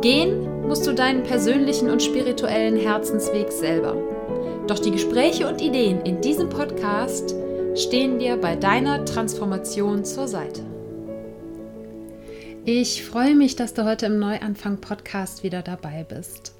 Gehen 0.00 0.68
musst 0.68 0.86
du 0.86 0.92
deinen 0.94 1.24
persönlichen 1.24 1.90
und 1.90 2.00
spirituellen 2.00 2.76
Herzensweg 2.76 3.50
selber. 3.50 3.96
Doch 4.68 4.78
die 4.78 4.92
Gespräche 4.92 5.48
und 5.48 5.60
Ideen 5.60 6.02
in 6.02 6.20
diesem 6.20 6.48
Podcast 6.48 7.34
stehen 7.74 8.20
dir 8.20 8.36
bei 8.36 8.54
deiner 8.54 9.04
Transformation 9.04 10.04
zur 10.04 10.28
Seite. 10.28 10.62
Ich 12.64 13.02
freue 13.02 13.34
mich, 13.34 13.56
dass 13.56 13.74
du 13.74 13.84
heute 13.84 14.06
im 14.06 14.20
Neuanfang-Podcast 14.20 15.42
wieder 15.42 15.62
dabei 15.62 16.06
bist. 16.08 16.52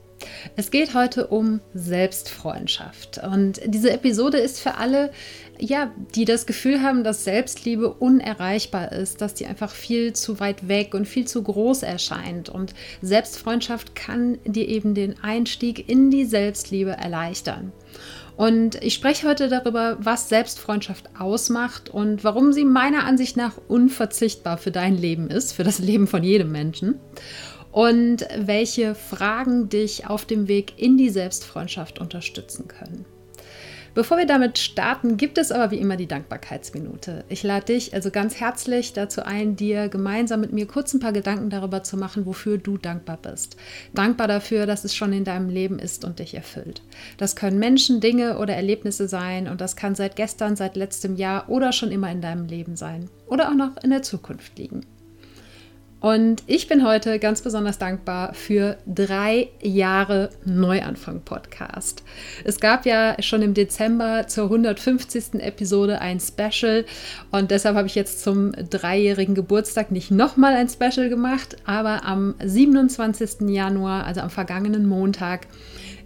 Es 0.57 0.73
geht 0.73 0.95
heute 0.95 1.29
um 1.29 1.61
Selbstfreundschaft. 1.75 3.21
Und 3.23 3.61
diese 3.65 3.93
Episode 3.93 4.39
ist 4.39 4.59
für 4.59 4.75
alle, 4.75 5.13
ja, 5.61 5.93
die 6.15 6.25
das 6.25 6.47
Gefühl 6.47 6.83
haben, 6.83 7.05
dass 7.05 7.25
Selbstliebe 7.25 7.93
unerreichbar 7.93 8.93
ist, 8.93 9.21
dass 9.21 9.35
die 9.35 9.47
einfach 9.47 9.71
viel 9.71 10.13
zu 10.13 10.41
weit 10.41 10.69
weg 10.69 10.95
und 10.95 11.07
viel 11.07 11.27
zu 11.27 11.43
groß 11.43 11.83
erscheint. 11.83 12.49
Und 12.49 12.75
Selbstfreundschaft 13.03 13.95
kann 13.95 14.39
dir 14.45 14.69
eben 14.69 14.95
den 14.95 15.19
Einstieg 15.23 15.89
in 15.89 16.11
die 16.11 16.25
Selbstliebe 16.25 16.93
erleichtern. 16.93 17.73
Und 18.37 18.77
ich 18.85 18.95
spreche 18.95 19.29
heute 19.29 19.49
darüber, 19.49 19.97
was 20.01 20.29
Selbstfreundschaft 20.29 21.11
ausmacht 21.19 21.91
und 21.91 22.23
warum 22.23 22.53
sie 22.53 22.65
meiner 22.65 23.05
Ansicht 23.05 23.37
nach 23.37 23.59
unverzichtbar 23.67 24.59
für 24.59 24.71
dein 24.71 24.97
Leben 24.97 25.29
ist, 25.29 25.53
für 25.53 25.65
das 25.65 25.81
Leben 25.81 26.07
von 26.07 26.23
jedem 26.23 26.53
Menschen 26.53 27.01
und 27.73 28.27
welche 28.39 28.95
Fragen 28.95 29.69
dich 29.69 30.07
auf 30.07 30.25
dem 30.25 30.47
Weg 30.47 30.75
in 30.77 30.97
die 30.97 31.11
Selbstfreundschaft 31.11 31.99
unterstützen 31.99 32.69
können. 32.69 33.05
Bevor 33.95 34.19
wir 34.19 34.27
damit 34.27 34.59
starten, 34.59 35.17
gibt 35.17 35.39
es 35.39 35.51
aber 35.51 35.71
wie 35.71 35.79
immer 35.79 35.97
die 35.97 36.07
Dankbarkeitsminute. 36.07 37.25
Ich 37.29 37.43
lade 37.43 37.67
dich 37.67 37.95
also 37.95 38.11
ganz 38.11 38.39
herzlich 38.39 38.93
dazu 38.93 39.23
ein, 39.25 39.57
dir 39.57 39.89
gemeinsam 39.89 40.41
mit 40.41 40.53
mir 40.53 40.67
kurz 40.67 40.95
ein 40.95 41.01
paar 41.01 41.13
Gedanken 41.13 41.51
darüber 41.51 41.83
zu 41.83 41.97
machen, 41.97 42.27
wofür 42.27 42.59
du 42.59 42.79
dankbar 42.79 43.19
bist. 43.21 43.57
Dankbar 43.95 44.29
dafür, 44.29 44.67
dass 44.67 44.85
es 44.85 44.95
schon 44.95 45.13
in 45.13 45.25
deinem 45.25 45.49
Leben 45.49 45.79
ist 45.79 46.05
und 46.05 46.19
dich 46.19 46.35
erfüllt. 46.35 46.83
Das 47.17 47.37
können 47.37 47.59
Menschen, 47.59 48.01
Dinge 48.01 48.39
oder 48.39 48.55
Erlebnisse 48.55 49.09
sein 49.09 49.49
und 49.49 49.61
das 49.61 49.77
kann 49.77 49.95
seit 49.95 50.17
gestern, 50.17 50.57
seit 50.57 50.77
letztem 50.77 51.17
Jahr 51.17 51.49
oder 51.49 51.73
schon 51.73 51.91
immer 51.91 52.11
in 52.11 52.21
deinem 52.21 52.47
Leben 52.47 52.77
sein 52.77 53.09
oder 53.27 53.49
auch 53.49 53.55
noch 53.55 53.83
in 53.83 53.91
der 53.91 54.03
Zukunft 54.03 54.59
liegen. 54.59 54.83
Und 56.01 56.45
ich 56.47 56.69
bin 56.69 56.87
heute 56.87 57.19
ganz 57.19 57.43
besonders 57.43 57.79
dankbar 57.79 58.33
für 58.33 58.79
drei 58.87 59.49
Jahre 59.61 60.31
Neuanfang-Podcast. 60.45 62.05
Es 62.45 62.61
gab 62.61 62.87
ja 62.87 63.21
schon 63.21 63.43
im 63.43 63.53
Dezember 63.53 64.29
zur 64.29 64.45
150. 64.45 65.41
Episode 65.41 66.01
ein 66.01 66.21
Special 66.21 66.85
und 67.33 67.51
deshalb 67.51 67.75
habe 67.75 67.89
ich 67.89 67.97
jetzt 67.97 68.23
zum 68.23 68.53
dreijährigen 68.53 69.35
Geburtstag 69.35 69.91
nicht 69.91 70.13
nochmal 70.13 70.55
ein 70.55 70.69
Special 70.69 71.09
gemacht, 71.09 71.57
aber 71.65 72.05
am 72.05 72.37
27. 72.45 73.49
Januar, 73.49 74.05
also 74.05 74.21
am 74.21 74.31
vergangenen 74.31 74.87
Montag, 74.87 75.49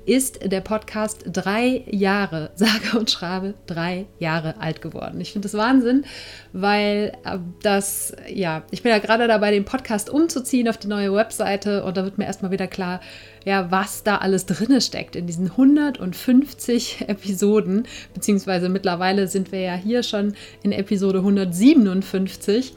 ist 0.04 0.50
der 0.50 0.60
Podcast 0.60 1.24
drei 1.26 1.84
Jahre, 1.90 2.50
sage 2.56 2.98
und 2.98 3.10
schreibe, 3.10 3.54
drei 3.66 4.06
Jahre 4.18 4.60
alt 4.60 4.82
geworden. 4.82 5.20
Ich 5.20 5.32
finde 5.32 5.48
das 5.48 5.56
Wahnsinn, 5.56 6.04
weil 6.52 7.12
äh, 7.24 7.38
das, 7.62 8.14
ja, 8.28 8.64
ich 8.70 8.82
bin 8.82 8.90
ja 8.90 8.98
gerade 8.98 9.26
dabei, 9.28 9.50
den 9.50 9.64
Podcast 9.64 10.10
umzuziehen 10.10 10.68
auf 10.68 10.76
die 10.76 10.88
neue 10.88 11.12
Webseite 11.12 11.84
und 11.84 11.96
da 11.96 12.04
wird 12.04 12.18
mir 12.18 12.24
erstmal 12.24 12.50
wieder 12.50 12.66
klar, 12.66 13.00
ja, 13.44 13.70
was 13.70 14.02
da 14.04 14.18
alles 14.18 14.46
drin 14.46 14.80
steckt 14.80 15.16
in 15.16 15.26
diesen 15.26 15.50
150 15.50 17.04
Episoden, 17.08 17.86
beziehungsweise 18.14 18.69
mittlerweile 18.69 19.28
sind 19.28 19.52
wir 19.52 19.60
ja 19.60 19.74
hier 19.74 20.02
schon 20.02 20.34
in 20.62 20.72
Episode 20.72 21.19
157 21.19 22.74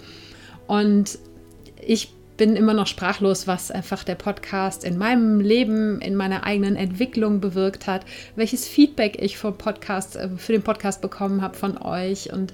und 0.68 1.20
ich 1.86 2.15
bin 2.38 2.56
immer 2.56 2.74
noch 2.74 2.88
sprachlos, 2.88 3.48
was 3.48 3.72
einfach 3.72 4.04
der 4.04 4.16
Podcast 4.16 4.84
in 4.84 4.98
meinem 4.98 5.40
Leben, 5.40 6.02
in 6.02 6.16
meiner 6.16 6.44
eigenen 6.44 6.76
Entwicklung 6.76 7.40
bewirkt 7.40 7.88
hat, 7.88 8.06
welches 8.36 8.68
Feedback 8.68 9.22
ich 9.22 9.38
vom 9.38 9.58
Podcast, 9.58 10.16
äh, 10.16 10.30
für 10.38 10.52
den 10.52 10.64
Podcast 10.64 11.02
bekommen 11.02 11.42
habe 11.42 11.56
von 11.56 11.78
euch 11.78 12.32
und 12.34 12.54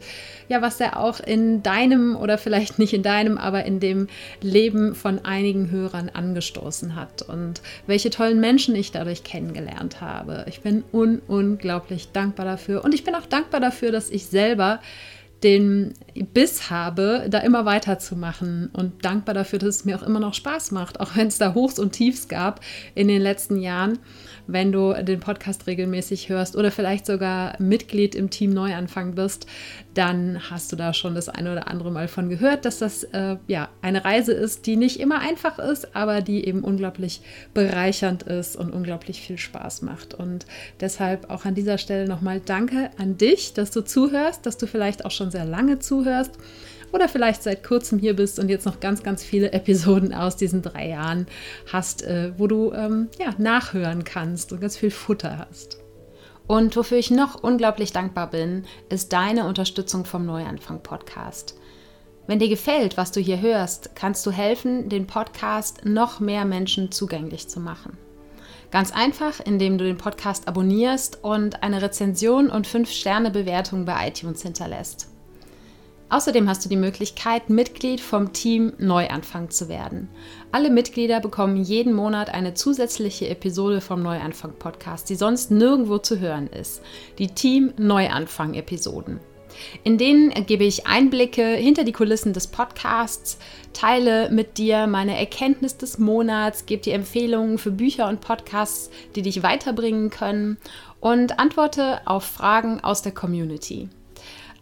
ja, 0.50 0.62
was 0.62 0.80
er 0.80 1.00
auch 1.00 1.20
in 1.20 1.64
deinem 1.64 2.16
oder 2.16 2.38
vielleicht 2.38 2.78
nicht 2.78 2.94
in 2.94 3.04
deinem, 3.04 3.38
aber 3.38 3.66
in 3.66 3.80
dem 3.80 4.08
Leben 4.42 4.96
von 4.96 5.24
einigen 5.26 5.72
Hörern 5.72 6.10
angestoßen 6.10 6.96
hat 6.96 7.22
und 7.22 7.62
welche 7.88 8.10
tollen 8.10 8.40
Menschen 8.40 8.76
ich 8.76 8.92
dadurch 8.92 9.24
kennengelernt 9.24 10.02
habe. 10.02 10.46
Ich 10.48 10.62
bin 10.62 10.84
un 10.92 11.22
unglaublich 11.28 12.12
dankbar 12.12 12.46
dafür 12.46 12.84
und 12.84 12.94
ich 12.94 13.04
bin 13.04 13.16
auch 13.16 13.26
dankbar 13.26 13.62
dafür, 13.62 13.92
dass 13.92 14.10
ich 14.10 14.28
selber 14.28 14.80
den 15.44 15.94
Biss 16.34 16.70
habe, 16.70 17.28
da 17.30 17.40
immer 17.40 17.66
weiterzumachen. 17.66 18.70
Und 18.74 19.04
dankbar 19.04 19.34
dafür, 19.34 19.60
dass 19.60 19.78
es 19.78 19.86
mir 19.86 19.98
auch 19.98 20.04
immer 20.04 20.20
noch 20.20 20.34
Spaß 20.34 20.72
macht, 20.72 21.00
auch 21.00 21.16
wenn 21.16 21.28
es 21.28 21.38
da 21.38 21.54
Hochs 21.54 21.80
und 21.80 21.92
Tiefs 21.92 22.28
gab 22.28 22.62
in 22.96 23.08
den 23.08 23.22
letzten 23.22 23.58
Jahren, 23.58 24.00
wenn 24.48 24.72
du 24.72 24.94
den 25.04 25.20
Podcast 25.20 25.68
regelmäßig 25.68 26.30
hörst 26.30 26.56
oder 26.56 26.72
vielleicht 26.72 27.06
sogar 27.06 27.56
Mitglied 27.60 28.16
im 28.16 28.30
Team 28.30 28.52
Neuanfang 28.52 29.16
bist, 29.16 29.48
dann 29.94 30.50
hast 30.50 30.72
du 30.72 30.76
da 30.76 30.94
schon 30.94 31.16
das 31.16 31.30
eine 31.30 31.52
oder 31.52 31.68
andere 31.68 31.92
Mal 31.92 32.08
von 32.08 32.30
gehört, 32.30 32.66
dass 32.66 32.80
das 32.80 33.04
äh, 33.04 33.38
ja 33.48 33.70
eine 33.82 34.06
Reise 34.06 34.34
ist, 34.34 34.66
die 34.66 34.76
nicht 34.76 35.00
immer 35.00 35.20
einfach 35.20 35.60
ist, 35.60 35.96
aber 35.96 36.22
die 36.22 36.46
eben 36.46 36.64
unglaublich 36.64 37.22
bereichernd 37.54 38.24
ist 38.24 38.56
und 38.56 38.72
unglaublich 38.72 39.22
viel 39.22 39.38
Spaß 39.38 39.82
macht. 39.82 40.14
Und 40.14 40.46
deshalb 40.80 41.30
auch 41.30 41.46
an 41.46 41.56
dieser 41.56 41.78
Stelle 41.78 42.08
nochmal 42.08 42.42
Danke 42.44 42.90
an 42.98 43.18
dich, 43.18 43.54
dass 43.54 43.72
du 43.72 43.82
zuhörst, 43.82 44.46
dass 44.46 44.58
du 44.58 44.68
vielleicht 44.68 45.06
auch 45.06 45.12
schon 45.12 45.32
sehr 45.32 45.46
lange 45.46 45.80
zuhörst 45.80 46.38
oder 46.92 47.10
vielleicht 47.10 47.44
seit 47.44 47.64
kurzem 47.64 48.00
hier 48.00 48.16
bist 48.16 48.40
und 48.40 48.50
jetzt 48.50 48.66
noch 48.66 48.80
ganz, 48.80 49.04
ganz 49.04 49.24
viele 49.24 49.52
Episoden 49.54 50.14
aus 50.14 50.36
diesen 50.36 50.62
drei 50.62 50.90
Jahren 50.90 51.28
hast, 51.72 52.04
äh, 52.04 52.34
wo 52.38 52.48
du 52.48 52.74
ähm, 52.74 53.10
ja, 53.20 53.34
nachhören 53.38 54.04
kannst 54.04 54.52
und 54.52 54.62
ganz 54.62 54.78
viel 54.78 54.92
Futter 54.92 55.38
hast. 55.38 55.80
Und 56.48 56.76
wofür 56.76 56.98
ich 56.98 57.12
noch 57.12 57.44
unglaublich 57.44 57.94
dankbar 57.94 58.30
bin, 58.30 58.66
ist 58.90 59.14
deine 59.14 59.46
Unterstützung 59.46 60.06
vom 60.06 60.26
Neuanfang 60.26 60.84
Podcast. 60.84 61.56
Wenn 62.28 62.40
dir 62.40 62.50
gefällt, 62.50 62.98
was 62.98 63.12
du 63.12 63.20
hier 63.20 63.42
hörst, 63.42 63.96
kannst 63.96 64.26
du 64.26 64.32
helfen, 64.32 64.90
den 64.90 65.08
Podcast 65.08 65.86
noch 65.86 66.20
mehr 66.20 66.46
Menschen 66.46 66.92
zugänglich 66.92 67.48
zu 67.48 67.60
machen. 67.60 67.98
Ganz 68.70 68.94
einfach, 68.94 69.40
indem 69.42 69.78
du 69.78 69.84
den 69.84 69.98
Podcast 69.98 70.48
abonnierst 70.48 71.24
und 71.24 71.62
eine 71.62 71.82
Rezension 71.82 72.50
und 72.50 72.68
5-Sterne-Bewertung 72.68 73.86
bei 73.86 74.08
iTunes 74.08 74.44
hinterlässt. 74.44 75.10
Außerdem 76.12 76.50
hast 76.50 76.66
du 76.66 76.68
die 76.68 76.76
Möglichkeit, 76.76 77.50
Mitglied 77.50 78.02
vom 78.02 78.34
Team 78.34 78.74
Neuanfang 78.78 79.50
zu 79.50 79.70
werden. 79.70 80.10
Alle 80.52 80.70
Mitglieder 80.70 81.22
bekommen 81.22 81.56
jeden 81.56 81.94
Monat 81.94 82.30
eine 82.34 82.54
zusätzliche 82.54 83.30
Episode 83.30 83.80
vom 83.80 84.04
Neuanfang 84.04 84.52
Podcast, 84.60 85.10
die 85.10 85.16
sonst 85.16 85.52
nirgendwo 85.52 86.00
zu 86.00 86.20
hören 86.20 86.48
ist. 86.48 86.82
Die 87.18 87.28
Team 87.28 87.72
Neuanfang 87.78 88.56
Episoden. 88.56 89.22
In 89.86 89.98
denen 89.98 90.32
gebe 90.48 90.66
ich 90.66 90.86
Einblicke 90.86 91.46
hinter 91.46 91.86
die 91.86 91.94
Kulissen 91.94 92.34
des 92.34 92.48
Podcasts, 92.48 93.38
teile 93.72 94.30
mit 94.32 94.58
dir 94.58 94.88
meine 94.88 95.18
Erkenntnis 95.18 95.78
des 95.78 95.98
Monats, 95.98 96.66
gebe 96.66 96.84
dir 96.84 96.94
Empfehlungen 96.94 97.58
für 97.58 97.72
Bücher 97.72 98.10
und 98.10 98.20
Podcasts, 98.20 98.90
die 99.16 99.22
dich 99.22 99.44
weiterbringen 99.44 100.10
können 100.10 100.58
und 101.00 101.40
antworte 101.40 102.02
auf 102.06 102.26
Fragen 102.26 102.82
aus 102.82 103.02
der 103.02 103.14
Community. 103.14 103.88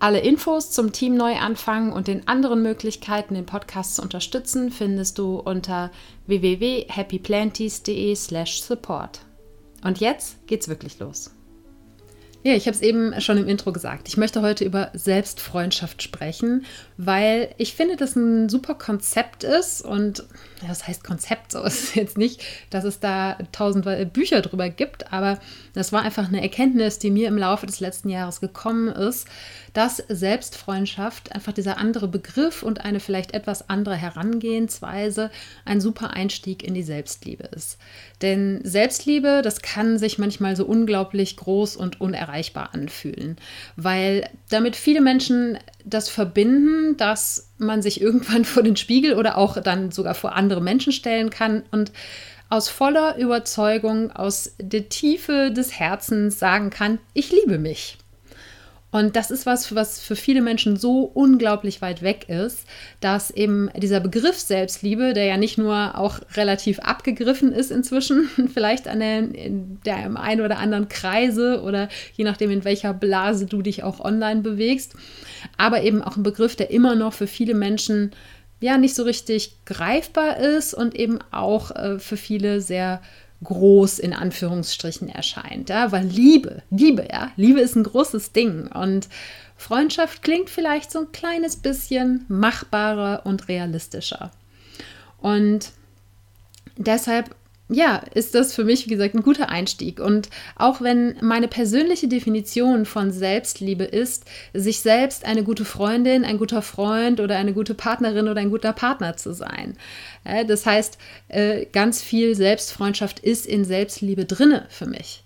Alle 0.02 0.20
Infos 0.20 0.72
zum 0.72 0.94
Team 0.94 1.16
Neuanfang 1.16 1.92
und 1.92 2.08
den 2.08 2.26
anderen 2.26 2.64
Möglichkeiten, 2.64 3.34
den 3.34 3.46
Podcast 3.46 3.98
zu 3.98 4.02
unterstützen, 4.02 4.72
findest 4.72 5.18
du 5.18 5.36
unter 5.36 5.92
www.happyplanties.de/support. 6.26 9.20
Und 9.84 10.00
jetzt 10.00 10.48
geht's 10.48 10.70
wirklich 10.70 11.00
los. 11.00 11.32
Ja, 12.44 12.54
ich 12.54 12.68
habe 12.68 12.76
es 12.76 12.82
eben 12.82 13.20
schon 13.20 13.38
im 13.38 13.50
Intro 13.50 13.74
gesagt. 13.74 14.08
Ich 14.08 14.16
möchte 14.16 14.42
heute 14.42 14.64
über 14.64 14.92
Selbstfreundschaft 14.94 16.02
sprechen, 16.02 16.66
weil 17.02 17.56
ich 17.56 17.76
finde, 17.76 17.96
dass 17.96 18.18
ein 18.18 18.50
super 18.50 18.76
Konzept 18.76 19.46
ist. 19.46 19.82
Und 19.82 20.26
was 20.68 20.86
heißt 20.86 21.04
Konzept? 21.04 21.40
So 21.50 21.64
ist 21.64 21.96
jetzt 21.96 22.18
nicht, 22.18 22.44
dass 22.70 22.84
es 22.84 23.00
da 23.00 23.38
tausend 23.52 23.86
Bücher 24.14 24.42
drüber 24.42 24.70
gibt, 24.70 25.12
aber 25.12 25.40
das 25.74 25.94
war 25.94 26.02
einfach 26.02 26.28
eine 26.28 26.42
Erkenntnis, 26.42 27.00
die 27.00 27.10
mir 27.10 27.28
im 27.28 27.38
Laufe 27.38 27.66
des 27.66 27.80
letzten 27.80 28.10
Jahres 28.10 28.42
gekommen 28.42 28.90
ist, 28.90 29.28
dass 29.74 30.04
Selbstfreundschaft 30.10 31.32
einfach 31.34 31.54
dieser 31.54 31.78
andere 31.78 32.08
Begriff 32.08 32.62
und 32.62 32.84
eine 32.86 33.00
vielleicht 33.00 33.34
etwas 33.34 33.70
andere 33.70 33.96
Herangehensweise 33.96 35.32
ein 35.66 35.82
super 35.82 36.12
Einstieg 36.12 36.64
in 36.64 36.74
die 36.74 36.84
Selbstliebe 36.84 37.46
ist. 37.46 37.78
Denn 38.22 38.60
Selbstliebe, 38.64 39.42
das 39.44 39.62
kann 39.62 39.98
sich 39.98 40.20
manchmal 40.20 40.56
so 40.56 40.66
unglaublich 40.66 41.38
groß 41.38 41.78
und 41.78 42.02
unerreichbar 42.02 42.74
anfühlen, 42.74 43.38
weil 43.76 44.30
damit 44.50 44.76
viele 44.76 45.02
Menschen 45.02 45.58
das 45.90 46.10
verbinden, 46.10 46.98
dass 46.98 47.52
man 47.58 47.82
sich 47.82 48.02
irgendwann 48.02 48.46
vor 48.46 48.64
den 48.64 48.76
Spiegel 48.76 49.16
oder 49.16 49.38
auch 49.38 49.62
dann 49.62 49.92
sogar 49.92 50.16
vor 50.16 50.36
andere 50.36 50.62
Menschen 50.62 50.94
stellen 50.94 51.30
kann 51.30 51.64
und 51.72 51.92
aus 52.50 52.68
voller 52.68 53.18
Überzeugung, 53.18 54.12
aus 54.12 54.56
der 54.60 54.90
Tiefe 54.90 55.52
des 55.52 55.80
Herzens 55.80 56.40
sagen 56.40 56.72
kann, 56.72 56.98
ich 57.14 57.32
liebe 57.32 57.60
mich. 57.60 57.98
Und 58.92 59.16
das 59.16 59.30
ist 59.30 59.46
was, 59.46 59.76
was 59.76 60.02
für 60.02 60.16
viele 60.16 60.42
Menschen 60.42 60.76
so 60.76 61.02
unglaublich 61.02 61.82
weit 61.82 62.02
weg 62.02 62.28
ist, 62.28 62.66
dass 63.02 63.30
eben 63.30 63.70
dieser 63.78 64.00
Begriff 64.00 64.40
Selbstliebe, 64.40 65.14
der 65.14 65.26
ja 65.26 65.38
nicht 65.38 65.60
nur 65.60 65.98
auch 65.98 66.20
relativ 66.34 66.80
abgegriffen 66.80 67.52
ist 67.52 67.70
inzwischen, 67.70 68.30
vielleicht 68.54 68.88
an 68.88 69.00
der, 69.00 69.22
der 69.86 70.06
im 70.06 70.18
einen 70.18 70.42
oder 70.42 70.58
anderen 70.58 70.90
Kreise 70.90 71.62
oder 71.62 71.88
je 72.16 72.24
nachdem, 72.24 72.50
in 72.50 72.64
welcher 72.64 72.94
Blase 72.94 73.46
du 73.46 73.62
dich 73.62 73.84
auch 73.84 74.00
online 74.00 74.42
bewegst, 74.42 74.96
aber 75.58 75.84
eben 75.84 76.02
auch 76.02 76.18
ein 76.18 76.24
Begriff, 76.24 76.56
der 76.56 76.72
immer 76.72 76.96
noch 76.96 77.14
für 77.14 77.28
viele 77.28 77.54
Menschen 77.54 78.12
ja 78.60 78.78
nicht 78.78 78.96
so 78.96 79.04
richtig 79.04 79.56
greifbar 79.66 80.38
ist 80.38 80.74
und 80.74 80.96
eben 80.96 81.20
auch 81.32 81.72
äh, 81.72 82.00
für 82.00 82.18
viele 82.18 82.60
sehr 82.60 83.02
groß 83.44 84.00
in 84.00 84.14
Anführungsstrichen 84.14 85.10
erscheint. 85.10 85.70
Ja? 85.70 85.92
Weil 85.92 86.06
Liebe, 86.06 86.64
Liebe, 86.70 87.08
ja, 87.12 87.32
Liebe 87.36 87.62
ist 87.62 87.76
ein 87.76 87.84
großes 87.84 88.32
Ding 88.32 88.68
und 88.68 89.08
Freundschaft 89.56 90.22
klingt 90.22 90.50
vielleicht 90.50 90.92
so 90.92 91.00
ein 91.00 91.12
kleines 91.12 91.58
bisschen 91.58 92.26
machbarer 92.30 93.26
und 93.26 93.48
realistischer. 93.48 94.32
Und 95.18 95.72
deshalb 96.78 97.36
ja, 97.70 98.02
ist 98.16 98.34
das 98.34 98.54
für 98.56 98.64
mich, 98.64 98.86
wie 98.86 98.90
gesagt, 98.90 99.14
ein 99.14 99.22
guter 99.22 99.50
Einstieg. 99.50 100.00
Und 100.00 100.30
auch 100.56 100.82
wenn 100.82 101.16
meine 101.22 101.48
persönliche 101.48 102.08
Definition 102.08 102.86
von 102.86 103.12
Selbstliebe 103.12 103.84
ist, 103.84 104.26
sich 104.56 104.80
selbst 104.80 105.24
eine 105.24 105.44
gute 105.44 105.66
Freundin, 105.66 106.26
ein 106.26 106.40
guter 106.40 106.64
Freund 106.64 107.20
oder 107.20 107.38
eine 107.38 107.54
gute 107.54 107.76
Partnerin 107.76 108.28
oder 108.28 108.42
ein 108.42 108.50
guter 108.50 108.74
Partner 108.74 109.18
zu 109.18 109.34
sein. 109.34 109.78
Das 110.48 110.66
heißt, 110.66 110.98
äh, 111.28 111.66
ganz 111.68 112.02
viel 112.02 112.36
Selbstfreundschaft 112.36 113.20
ist 113.20 113.46
in 113.46 113.64
Selbstliebe 113.64 114.26
drinne 114.26 114.66
für 114.70 114.88
mich. 114.88 115.24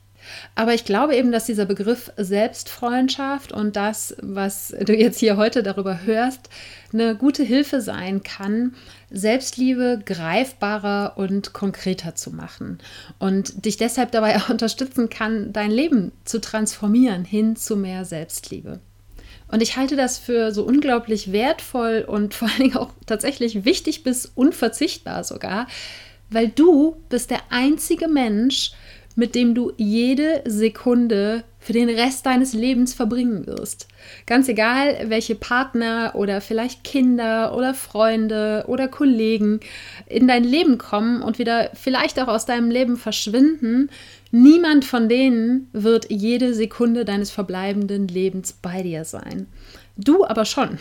Aber 0.56 0.74
ich 0.74 0.86
glaube 0.86 1.16
eben, 1.16 1.32
dass 1.32 1.46
dieser 1.46 1.66
Begriff 1.66 2.12
Selbstfreundschaft 2.18 3.52
und 3.52 3.76
das, 3.76 4.16
was 4.22 4.74
du 4.80 4.96
jetzt 4.96 5.20
hier 5.20 5.38
heute 5.38 5.64
darüber 5.64 6.04
hörst, 6.04 6.50
eine 6.92 7.16
gute 7.16 7.44
Hilfe 7.44 7.82
sein 7.82 8.24
kann, 8.24 8.76
Selbstliebe 9.10 10.02
greifbarer 10.06 11.14
und 11.18 11.54
konkreter 11.54 12.16
zu 12.16 12.32
machen 12.32 12.80
und 13.20 13.66
dich 13.66 13.78
deshalb 13.78 14.12
dabei 14.12 14.38
auch 14.38 14.50
unterstützen 14.50 15.10
kann, 15.10 15.54
dein 15.54 15.72
Leben 15.72 16.12
zu 16.26 16.40
transformieren 16.40 17.26
hin 17.26 17.56
zu 17.56 17.76
mehr 17.76 18.06
Selbstliebe. 18.06 18.80
Und 19.54 19.62
ich 19.62 19.78
halte 19.78 19.96
das 19.96 20.18
für 20.18 20.52
so 20.52 20.64
unglaublich 20.64 21.32
wertvoll 21.32 22.06
und 22.08 22.34
vor 22.34 22.48
allen 22.50 22.62
Dingen 22.62 22.78
auch 22.78 22.90
tatsächlich 23.06 23.66
wichtig 23.66 24.04
bis 24.04 24.26
unverzichtbar 24.34 25.24
sogar, 25.24 25.68
weil 26.32 26.50
du 26.50 26.98
bist 27.10 27.30
der 27.30 27.42
einzige 27.52 28.08
Mensch, 28.08 28.72
mit 29.16 29.36
dem 29.36 29.54
du 29.56 29.72
jede 29.78 30.42
Sekunde 30.46 31.44
für 31.60 31.74
den 31.74 31.90
Rest 31.90 32.26
deines 32.26 32.54
Lebens 32.54 32.94
verbringen 32.94 33.48
wirst. 33.48 33.88
Ganz 34.26 34.50
egal, 34.50 35.06
welche 35.08 35.36
Partner 35.36 36.12
oder 36.16 36.42
vielleicht 36.42 36.84
Kinder 36.84 37.56
oder 37.56 37.74
Freunde 37.74 38.66
oder 38.68 38.90
Kollegen 38.90 39.62
in 40.08 40.28
dein 40.28 40.44
Leben 40.44 40.78
kommen 40.78 41.22
und 41.22 41.40
wieder 41.40 41.70
vielleicht 41.74 42.20
auch 42.20 42.28
aus 42.28 42.46
deinem 42.46 42.70
Leben 42.70 42.98
verschwinden, 42.98 43.90
niemand 44.32 44.84
von 44.84 45.08
denen 45.08 45.70
wird 45.72 46.10
jede 46.10 46.54
Sekunde 46.54 47.06
deines 47.06 47.32
verbleibenden 47.32 48.10
Lebens 48.10 48.54
bei 48.54 48.84
dir 48.84 49.06
sein. 49.06 49.48
Du 49.96 50.26
aber 50.26 50.44
schon. 50.44 50.80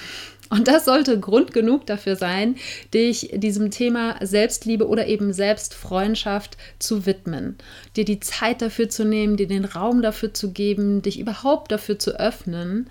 Und 0.52 0.68
das 0.68 0.84
sollte 0.84 1.18
Grund 1.18 1.54
genug 1.54 1.86
dafür 1.86 2.14
sein, 2.14 2.56
dich 2.92 3.30
diesem 3.32 3.70
Thema 3.70 4.16
Selbstliebe 4.20 4.86
oder 4.86 5.06
eben 5.06 5.32
Selbstfreundschaft 5.32 6.58
zu 6.78 7.06
widmen. 7.06 7.56
Dir 7.96 8.04
die 8.04 8.20
Zeit 8.20 8.60
dafür 8.60 8.90
zu 8.90 9.06
nehmen, 9.06 9.38
dir 9.38 9.46
den 9.46 9.64
Raum 9.64 10.02
dafür 10.02 10.34
zu 10.34 10.52
geben, 10.52 11.00
dich 11.00 11.18
überhaupt 11.18 11.72
dafür 11.72 11.98
zu 11.98 12.20
öffnen. 12.20 12.90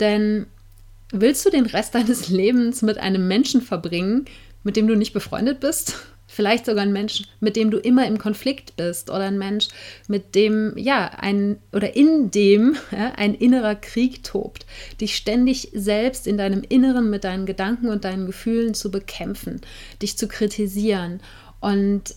Denn 0.00 0.46
willst 1.10 1.44
du 1.44 1.50
den 1.50 1.66
Rest 1.66 1.94
deines 1.94 2.30
Lebens 2.30 2.80
mit 2.80 2.96
einem 2.96 3.28
Menschen 3.28 3.60
verbringen, 3.60 4.24
mit 4.62 4.76
dem 4.76 4.86
du 4.86 4.96
nicht 4.96 5.12
befreundet 5.12 5.60
bist? 5.60 5.96
Vielleicht 6.34 6.64
sogar 6.64 6.82
ein 6.82 6.94
Mensch, 6.94 7.24
mit 7.40 7.56
dem 7.56 7.70
du 7.70 7.76
immer 7.76 8.06
im 8.06 8.16
Konflikt 8.16 8.74
bist 8.76 9.10
oder 9.10 9.24
ein 9.24 9.36
Mensch, 9.36 9.68
mit 10.08 10.34
dem, 10.34 10.72
ja, 10.78 11.10
ein 11.18 11.58
oder 11.74 11.94
in 11.94 12.30
dem 12.30 12.74
ja, 12.90 13.12
ein 13.16 13.34
innerer 13.34 13.74
Krieg 13.74 14.22
tobt, 14.22 14.64
dich 14.98 15.14
ständig 15.14 15.68
selbst 15.74 16.26
in 16.26 16.38
deinem 16.38 16.62
Inneren 16.66 17.10
mit 17.10 17.24
deinen 17.24 17.44
Gedanken 17.44 17.90
und 17.90 18.04
deinen 18.04 18.24
Gefühlen 18.24 18.72
zu 18.72 18.90
bekämpfen, 18.90 19.60
dich 20.00 20.16
zu 20.16 20.26
kritisieren. 20.26 21.20
Und 21.60 22.14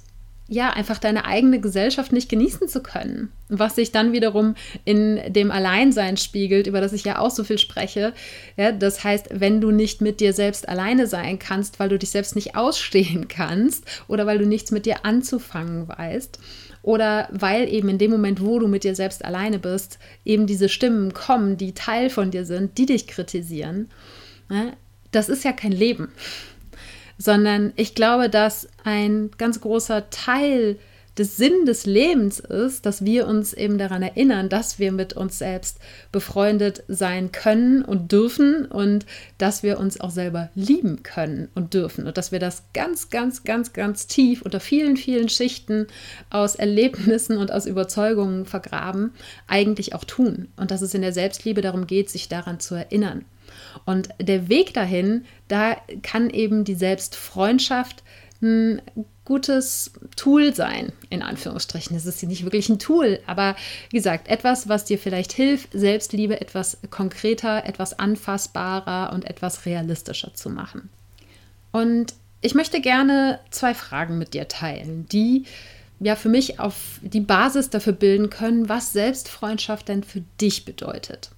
ja, 0.47 0.69
einfach 0.69 1.00
deine 1.00 1.25
eigene 1.25 1.59
Gesellschaft 1.59 2.12
nicht 2.12 2.30
genießen 2.30 2.68
zu 2.68 2.83
können. 2.83 3.31
Was 3.50 3.75
sich 3.75 3.92
dann 3.92 4.12
wiederum 4.12 4.56
in 4.83 5.19
dem 5.33 5.50
Alleinsein 5.50 6.18
spiegelt, 6.18 6.68
über 6.68 6.81
das 6.81 6.94
ich 6.94 7.03
ja 7.03 7.18
auch 7.18 7.31
so 7.31 7.44
viel 7.44 7.57
spreche. 7.57 8.13
Ja, 8.56 8.71
das 8.71 9.03
heißt, 9.03 9.27
wenn 9.31 9.59
du 9.59 9.71
nicht 9.71 10.01
mit 10.01 10.19
dir 10.19 10.33
selbst 10.33 10.69
alleine 10.69 11.07
sein 11.07 11.39
kannst, 11.39 11.80
weil 11.80 11.89
du 11.89 11.97
dich 11.97 12.12
selbst 12.12 12.36
nicht 12.36 12.56
ausstehen 12.56 13.27
kannst 13.30 13.86
oder 14.07 14.27
weil 14.27 14.38
du 14.38 14.45
nichts 14.45 14.69
mit 14.69 14.86
dir 14.86 15.03
anzufangen 15.03 15.88
weißt 15.88 16.39
oder 16.83 17.27
weil 17.31 17.68
eben 17.68 17.89
in 17.89 17.97
dem 17.97 18.12
Moment, 18.12 18.39
wo 18.39 18.59
du 18.59 18.68
mit 18.68 18.83
dir 18.83 18.94
selbst 18.94 19.25
alleine 19.25 19.57
bist, 19.57 19.97
eben 20.24 20.45
diese 20.45 20.69
Stimmen 20.69 21.13
kommen, 21.13 21.57
die 21.57 21.74
Teil 21.74 22.12
von 22.12 22.30
dir 22.30 22.45
sind, 22.45 22.77
die 22.77 22.86
dich 22.86 23.07
kritisieren, 23.07 23.89
ja, 24.51 24.74
das 25.12 25.30
ist 25.30 25.44
ja 25.44 25.53
kein 25.53 25.71
Leben 25.71 26.09
sondern 27.17 27.73
ich 27.75 27.95
glaube, 27.95 28.29
dass 28.29 28.67
ein 28.83 29.31
ganz 29.38 29.62
großer 29.62 30.09
Teil 30.09 30.77
des 31.17 31.38
Sinn 31.38 31.65
des 31.65 31.85
Lebens 31.85 32.39
ist, 32.39 32.85
dass 32.85 33.06
wir 33.06 33.27
uns 33.27 33.53
eben 33.53 33.77
daran 33.77 34.03
erinnern, 34.03 34.50
dass 34.50 34.79
wir 34.79 34.91
mit 34.91 35.13
uns 35.13 35.39
selbst 35.39 35.79
befreundet 36.12 36.83
sein 36.88 37.31
können 37.31 37.83
und 37.83 38.12
dürfen 38.12 38.65
und 38.65 39.06
dass 39.38 39.63
wir 39.63 39.79
uns 39.79 40.01
auch 40.01 40.09
selber 40.09 40.50
lieben 40.56 41.03
können 41.03 41.47
und 41.56 41.73
dürfen 41.73 42.06
und 42.06 42.18
dass 42.18 42.31
wir 42.31 42.40
das 42.40 42.63
ganz, 42.73 43.09
ganz, 43.09 43.44
ganz, 43.44 43.71
ganz 43.73 44.07
tief 44.07 44.42
unter 44.42 44.59
vielen, 44.59 44.97
vielen 44.97 45.30
Schichten 45.30 45.87
aus 46.30 46.56
Erlebnissen 46.56 47.37
und 47.37 47.51
aus 47.51 47.66
Überzeugungen 47.66 48.45
vergraben, 48.45 49.13
eigentlich 49.47 49.95
auch 49.95 50.04
tun 50.04 50.49
und 50.57 50.71
dass 50.71 50.81
es 50.81 50.94
in 50.94 51.01
der 51.01 51.13
Selbstliebe 51.13 51.61
darum 51.61 51.87
geht, 51.87 52.09
sich 52.09 52.28
daran 52.28 52.59
zu 52.59 52.75
erinnern. 52.75 53.23
Und 53.85 54.09
der 54.19 54.49
Weg 54.49 54.73
dahin, 54.73 55.25
da 55.47 55.78
kann 56.04 56.30
eben 56.30 56.64
die 56.64 56.75
Selbstfreundschaft 56.75 58.04
ein 58.42 58.81
gutes 59.25 59.92
Tool 60.16 60.54
sein, 60.54 60.94
in 61.09 61.23
Anführungsstrichen. 61.23 61.97
Es 61.97 62.06
ist 62.06 62.21
nicht 62.23 62.44
wirklich 62.44 62.69
ein 62.69 62.80
Tool, 62.80 63.19
aber 63.25 63.56
wie 63.90 63.97
gesagt, 63.97 64.28
etwas, 64.28 64.69
was 64.69 64.85
dir 64.85 64.99
vielleicht 64.99 65.33
hilft, 65.33 65.69
Selbstliebe 65.73 66.40
etwas 66.40 66.78
konkreter, 66.92 67.66
etwas 67.66 67.97
anfassbarer 67.97 69.14
und 69.14 69.25
etwas 69.25 69.66
realistischer 69.66 70.33
zu 70.33 70.49
machen. 70.49 70.90
Und 71.71 72.14
ich 72.42 72.54
möchte 72.54 72.80
gerne 72.81 73.40
zwei 73.49 73.73
Fragen 73.73 74.19
mit 74.19 74.35
dir 74.35 74.47
teilen, 74.47 75.07
die 75.09 75.45
ja 75.99 76.16
für 76.16 76.30
mich 76.30 76.59
auf 76.59 76.99
die 77.02 77.21
Basis 77.21 77.69
dafür 77.69 77.94
bilden 77.94 78.30
können, 78.30 78.69
was 78.69 78.94
Selbstfreundschaft 78.94 79.87
denn 79.87 80.04
für 80.04 80.21
dich 80.40 80.66
bedeutet. 80.66 81.31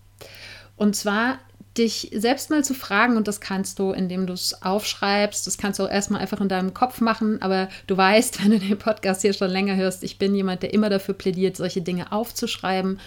Und 0.75 0.95
zwar 0.95 1.39
dich 1.77 2.11
selbst 2.13 2.49
mal 2.49 2.63
zu 2.63 2.73
fragen, 2.73 3.17
und 3.17 3.27
das 3.27 3.39
kannst 3.39 3.79
du, 3.79 3.91
indem 3.91 4.27
du 4.27 4.33
es 4.33 4.61
aufschreibst, 4.61 5.47
das 5.47 5.57
kannst 5.57 5.79
du 5.79 5.83
auch 5.83 5.89
erstmal 5.89 6.21
einfach 6.21 6.41
in 6.41 6.49
deinem 6.49 6.73
Kopf 6.73 7.01
machen, 7.01 7.41
aber 7.41 7.69
du 7.87 7.95
weißt, 7.97 8.43
wenn 8.43 8.51
du 8.51 8.59
den 8.59 8.77
Podcast 8.77 9.21
hier 9.21 9.33
schon 9.33 9.49
länger 9.49 9.75
hörst, 9.75 10.03
ich 10.03 10.17
bin 10.17 10.35
jemand, 10.35 10.63
der 10.63 10.73
immer 10.73 10.89
dafür 10.89 11.13
plädiert, 11.13 11.57
solche 11.57 11.81
Dinge 11.81 12.11
aufzuschreiben. 12.11 12.99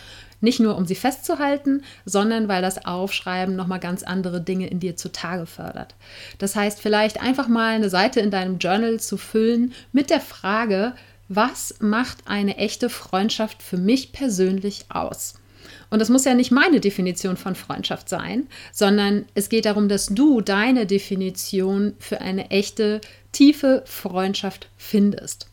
Nicht 0.42 0.58
nur, 0.58 0.76
um 0.76 0.86
sie 0.86 0.94
festzuhalten, 0.94 1.82
sondern 2.06 2.48
weil 2.48 2.62
das 2.62 2.86
Aufschreiben 2.86 3.56
nochmal 3.56 3.78
ganz 3.78 4.02
andere 4.02 4.40
Dinge 4.40 4.68
in 4.68 4.80
dir 4.80 4.96
zutage 4.96 5.44
fördert. 5.44 5.94
Das 6.38 6.56
heißt, 6.56 6.80
vielleicht 6.80 7.20
einfach 7.20 7.46
mal 7.46 7.74
eine 7.74 7.90
Seite 7.90 8.20
in 8.20 8.30
deinem 8.30 8.56
Journal 8.56 9.00
zu 9.00 9.18
füllen 9.18 9.74
mit 9.92 10.08
der 10.08 10.20
Frage, 10.20 10.94
was 11.28 11.76
macht 11.80 12.18
eine 12.26 12.56
echte 12.56 12.88
Freundschaft 12.88 13.62
für 13.62 13.76
mich 13.76 14.12
persönlich 14.12 14.86
aus? 14.88 15.34
Und 15.90 15.98
das 15.98 16.08
muss 16.08 16.24
ja 16.24 16.34
nicht 16.34 16.52
meine 16.52 16.80
Definition 16.80 17.36
von 17.36 17.56
Freundschaft 17.56 18.08
sein, 18.08 18.46
sondern 18.72 19.26
es 19.34 19.48
geht 19.48 19.64
darum, 19.64 19.88
dass 19.88 20.06
du 20.06 20.40
deine 20.40 20.86
Definition 20.86 21.94
für 21.98 22.20
eine 22.20 22.50
echte, 22.50 23.00
tiefe 23.32 23.82
Freundschaft 23.86 24.68
findest. 24.76 25.48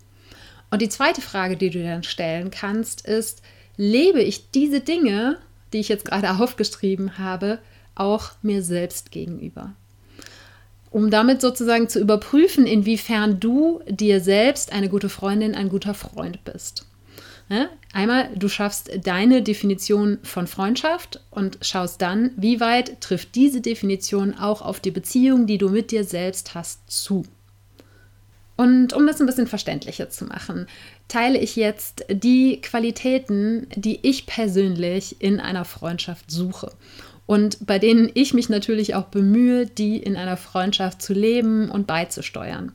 Und 0.69 0.81
die 0.81 0.89
zweite 0.89 1.21
Frage, 1.21 1.57
die 1.57 1.71
du 1.71 1.81
dann 1.81 2.03
stellen 2.03 2.51
kannst, 2.51 3.07
ist, 3.07 3.41
lebe 3.77 4.21
ich 4.21 4.51
diese 4.51 4.79
Dinge, 4.79 5.37
die 5.73 5.79
ich 5.79 5.89
jetzt 5.89 6.05
gerade 6.05 6.31
aufgeschrieben 6.39 7.17
habe, 7.17 7.59
auch 7.95 8.31
mir 8.43 8.61
selbst 8.61 9.11
gegenüber? 9.11 9.73
Um 10.91 11.09
damit 11.09 11.41
sozusagen 11.41 11.89
zu 11.89 11.99
überprüfen, 11.99 12.65
inwiefern 12.65 13.39
du 13.39 13.81
dir 13.89 14.21
selbst 14.21 14.71
eine 14.71 14.87
gute 14.87 15.09
Freundin, 15.09 15.55
ein 15.55 15.69
guter 15.69 15.93
Freund 15.93 16.43
bist. 16.45 16.85
Ne? 17.49 17.69
Einmal, 17.93 18.29
du 18.35 18.49
schaffst 18.49 18.91
deine 19.03 19.41
Definition 19.41 20.19
von 20.23 20.47
Freundschaft 20.47 21.21
und 21.31 21.57
schaust 21.61 22.01
dann, 22.01 22.31
wie 22.35 22.59
weit 22.59 22.99
trifft 22.99 23.35
diese 23.35 23.61
Definition 23.61 24.33
auch 24.33 24.61
auf 24.61 24.79
die 24.79 24.91
Beziehung, 24.91 25.47
die 25.47 25.57
du 25.57 25.69
mit 25.69 25.91
dir 25.91 26.03
selbst 26.03 26.55
hast, 26.55 26.89
zu. 26.91 27.25
Und 28.57 28.91
um 28.93 29.05
das 29.07 29.21
ein 29.21 29.27
bisschen 29.27 29.47
verständlicher 29.47 30.09
zu 30.09 30.25
machen, 30.25 30.67
teile 31.07 31.39
ich 31.39 31.55
jetzt 31.55 32.03
die 32.09 32.59
Qualitäten, 32.59 33.67
die 33.75 33.99
ich 34.01 34.25
persönlich 34.25 35.21
in 35.21 35.39
einer 35.39 35.63
Freundschaft 35.63 36.29
suche 36.31 36.71
und 37.27 37.65
bei 37.67 37.77
denen 37.77 38.09
ich 38.15 38.33
mich 38.33 38.49
natürlich 38.49 38.95
auch 38.95 39.05
bemühe, 39.05 39.67
die 39.67 39.97
in 39.97 40.15
einer 40.15 40.37
Freundschaft 40.37 41.01
zu 41.01 41.13
leben 41.13 41.69
und 41.69 41.85
beizusteuern. 41.85 42.71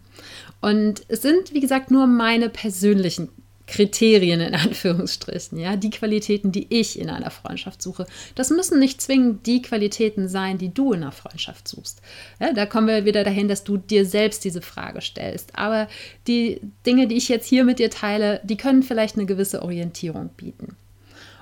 Und 0.60 1.02
es 1.08 1.22
sind, 1.22 1.52
wie 1.52 1.60
gesagt, 1.60 1.90
nur 1.90 2.06
meine 2.06 2.48
persönlichen 2.48 3.28
Kriterien 3.72 4.40
in 4.40 4.54
Anführungsstrichen, 4.66 5.58
ja, 5.58 5.76
die 5.76 5.90
Qualitäten, 5.90 6.52
die 6.52 6.66
ich 6.68 6.98
in 6.98 7.08
einer 7.08 7.30
Freundschaft 7.30 7.80
suche. 7.80 8.06
Das 8.34 8.50
müssen 8.50 8.78
nicht 8.78 9.00
zwingend 9.00 9.46
die 9.46 9.62
Qualitäten 9.62 10.28
sein, 10.28 10.58
die 10.58 10.72
du 10.72 10.92
in 10.92 11.02
einer 11.02 11.12
Freundschaft 11.12 11.66
suchst. 11.66 12.02
Ja, 12.38 12.52
da 12.52 12.66
kommen 12.66 12.86
wir 12.86 13.06
wieder 13.06 13.24
dahin, 13.24 13.48
dass 13.48 13.64
du 13.64 13.78
dir 13.78 14.04
selbst 14.04 14.44
diese 14.44 14.60
Frage 14.60 15.00
stellst. 15.00 15.58
Aber 15.58 15.88
die 16.26 16.60
Dinge, 16.84 17.06
die 17.08 17.16
ich 17.16 17.30
jetzt 17.30 17.48
hier 17.48 17.64
mit 17.64 17.78
dir 17.78 17.90
teile, 17.90 18.40
die 18.44 18.58
können 18.58 18.82
vielleicht 18.82 19.16
eine 19.16 19.26
gewisse 19.26 19.62
Orientierung 19.62 20.28
bieten. 20.36 20.76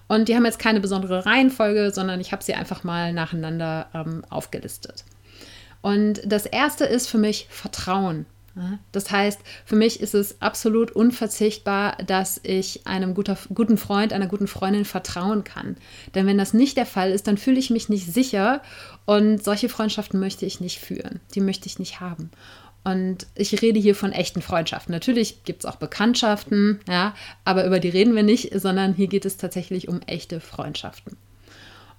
Und 0.06 0.28
die 0.28 0.36
haben 0.36 0.44
jetzt 0.44 0.58
keine 0.60 0.80
besondere 0.80 1.26
Reihenfolge, 1.26 1.90
sondern 1.92 2.20
ich 2.20 2.32
habe 2.32 2.44
sie 2.44 2.54
einfach 2.54 2.84
mal 2.84 3.12
nacheinander 3.12 3.88
ähm, 3.92 4.24
aufgelistet. 4.30 5.04
Und 5.82 6.20
das 6.24 6.46
erste 6.46 6.84
ist 6.84 7.08
für 7.08 7.18
mich 7.18 7.46
Vertrauen. 7.50 8.26
Das 8.92 9.10
heißt, 9.10 9.40
für 9.64 9.76
mich 9.76 10.00
ist 10.00 10.14
es 10.14 10.42
absolut 10.42 10.90
unverzichtbar, 10.90 11.96
dass 12.04 12.40
ich 12.42 12.86
einem 12.86 13.14
guter, 13.14 13.38
guten 13.54 13.78
Freund, 13.78 14.12
einer 14.12 14.26
guten 14.26 14.48
Freundin 14.48 14.84
vertrauen 14.84 15.44
kann. 15.44 15.76
Denn 16.14 16.26
wenn 16.26 16.38
das 16.38 16.52
nicht 16.52 16.76
der 16.76 16.86
Fall 16.86 17.12
ist, 17.12 17.26
dann 17.26 17.38
fühle 17.38 17.58
ich 17.58 17.70
mich 17.70 17.88
nicht 17.88 18.12
sicher 18.12 18.60
und 19.06 19.42
solche 19.42 19.68
Freundschaften 19.68 20.18
möchte 20.18 20.46
ich 20.46 20.60
nicht 20.60 20.80
führen. 20.80 21.20
Die 21.34 21.40
möchte 21.40 21.66
ich 21.66 21.78
nicht 21.78 22.00
haben. 22.00 22.30
Und 22.82 23.26
ich 23.34 23.60
rede 23.60 23.78
hier 23.78 23.94
von 23.94 24.12
echten 24.12 24.42
Freundschaften. 24.42 24.92
Natürlich 24.92 25.44
gibt 25.44 25.64
es 25.64 25.70
auch 25.70 25.76
Bekanntschaften, 25.76 26.80
ja, 26.88 27.14
aber 27.44 27.66
über 27.66 27.78
die 27.78 27.90
reden 27.90 28.16
wir 28.16 28.22
nicht, 28.22 28.58
sondern 28.58 28.94
hier 28.94 29.06
geht 29.06 29.26
es 29.26 29.36
tatsächlich 29.36 29.88
um 29.88 30.00
echte 30.06 30.40
Freundschaften. 30.40 31.16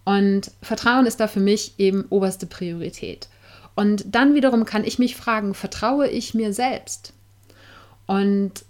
Und 0.03 0.51
Vertrauen 0.63 1.05
ist 1.05 1.19
da 1.19 1.27
für 1.27 1.39
mich 1.39 1.73
eben 1.77 2.05
oberste 2.09 2.47
Priorität. 2.47 3.27
Und 3.75 4.03
dann 4.13 4.35
wiederum 4.35 4.65
kann 4.65 4.83
ich 4.83 4.99
mich 4.99 5.15
fragen, 5.15 5.53
vertraue 5.53 6.07
ich 6.07 6.33
mir 6.33 6.53
selbst? 6.53 7.13
Und 8.05 8.65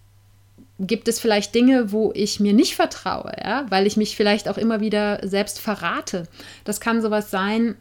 gibt 0.79 1.07
es 1.07 1.19
vielleicht 1.19 1.53
Dinge, 1.55 1.91
wo 1.91 2.11
ich 2.13 2.39
mir 2.39 2.53
nicht 2.53 2.75
vertraue, 2.75 3.31
ja? 3.43 3.65
weil 3.69 3.87
ich 3.87 3.97
mich 3.97 4.15
vielleicht 4.15 4.47
auch 4.49 4.57
immer 4.57 4.81
wieder 4.81 5.19
selbst 5.27 5.59
verrate. 5.59 6.27
Das 6.63 6.79
kann 6.79 7.01
sowas 7.01 7.31
sein, 7.31 7.75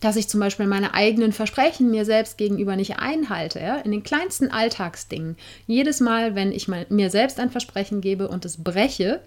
dass 0.00 0.16
ich 0.16 0.28
zum 0.28 0.40
Beispiel 0.40 0.66
meine 0.66 0.94
eigenen 0.94 1.32
Versprechen 1.32 1.90
mir 1.90 2.04
selbst 2.04 2.38
gegenüber 2.38 2.76
nicht 2.76 2.98
einhalte, 2.98 3.60
ja? 3.60 3.76
in 3.78 3.90
den 3.90 4.02
kleinsten 4.02 4.50
Alltagsdingen. 4.50 5.36
Jedes 5.66 6.00
Mal, 6.00 6.34
wenn 6.34 6.52
ich 6.52 6.68
mir 6.68 7.10
selbst 7.10 7.38
ein 7.38 7.50
Versprechen 7.50 8.00
gebe 8.00 8.28
und 8.28 8.44
es 8.44 8.62
breche, 8.62 9.20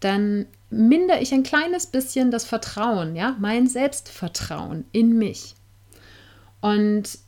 dann 0.00 0.46
mindere 0.70 1.20
ich 1.20 1.32
ein 1.32 1.42
kleines 1.42 1.86
bisschen 1.86 2.30
das 2.30 2.44
Vertrauen, 2.44 3.16
ja, 3.16 3.36
mein 3.38 3.66
Selbstvertrauen 3.66 4.84
in 4.92 5.16
mich. 5.16 5.54
Und 6.66 7.18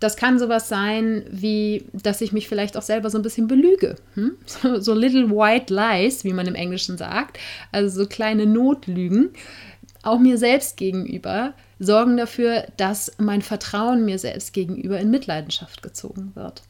das 0.00 0.16
kann 0.16 0.38
sowas 0.38 0.68
sein, 0.68 1.24
wie 1.30 1.86
dass 1.92 2.20
ich 2.20 2.32
mich 2.32 2.48
vielleicht 2.48 2.76
auch 2.76 2.82
selber 2.82 3.10
so 3.10 3.18
ein 3.18 3.22
bisschen 3.22 3.48
belüge. 3.48 3.96
Hm? 4.14 4.36
So, 4.46 4.78
so, 4.80 4.94
little 4.94 5.30
white 5.30 5.74
lies, 5.74 6.24
wie 6.24 6.32
man 6.32 6.46
im 6.46 6.54
Englischen 6.54 6.98
sagt, 6.98 7.38
also 7.72 8.02
so 8.02 8.08
kleine 8.08 8.46
Notlügen, 8.46 9.30
auch 10.02 10.18
mir 10.18 10.38
selbst 10.38 10.76
gegenüber, 10.76 11.54
sorgen 11.78 12.16
dafür, 12.16 12.66
dass 12.76 13.12
mein 13.18 13.42
Vertrauen 13.42 14.04
mir 14.04 14.18
selbst 14.18 14.52
gegenüber 14.52 15.00
in 15.00 15.10
Mitleidenschaft 15.10 15.82
gezogen 15.82 16.32
wird. 16.34 16.62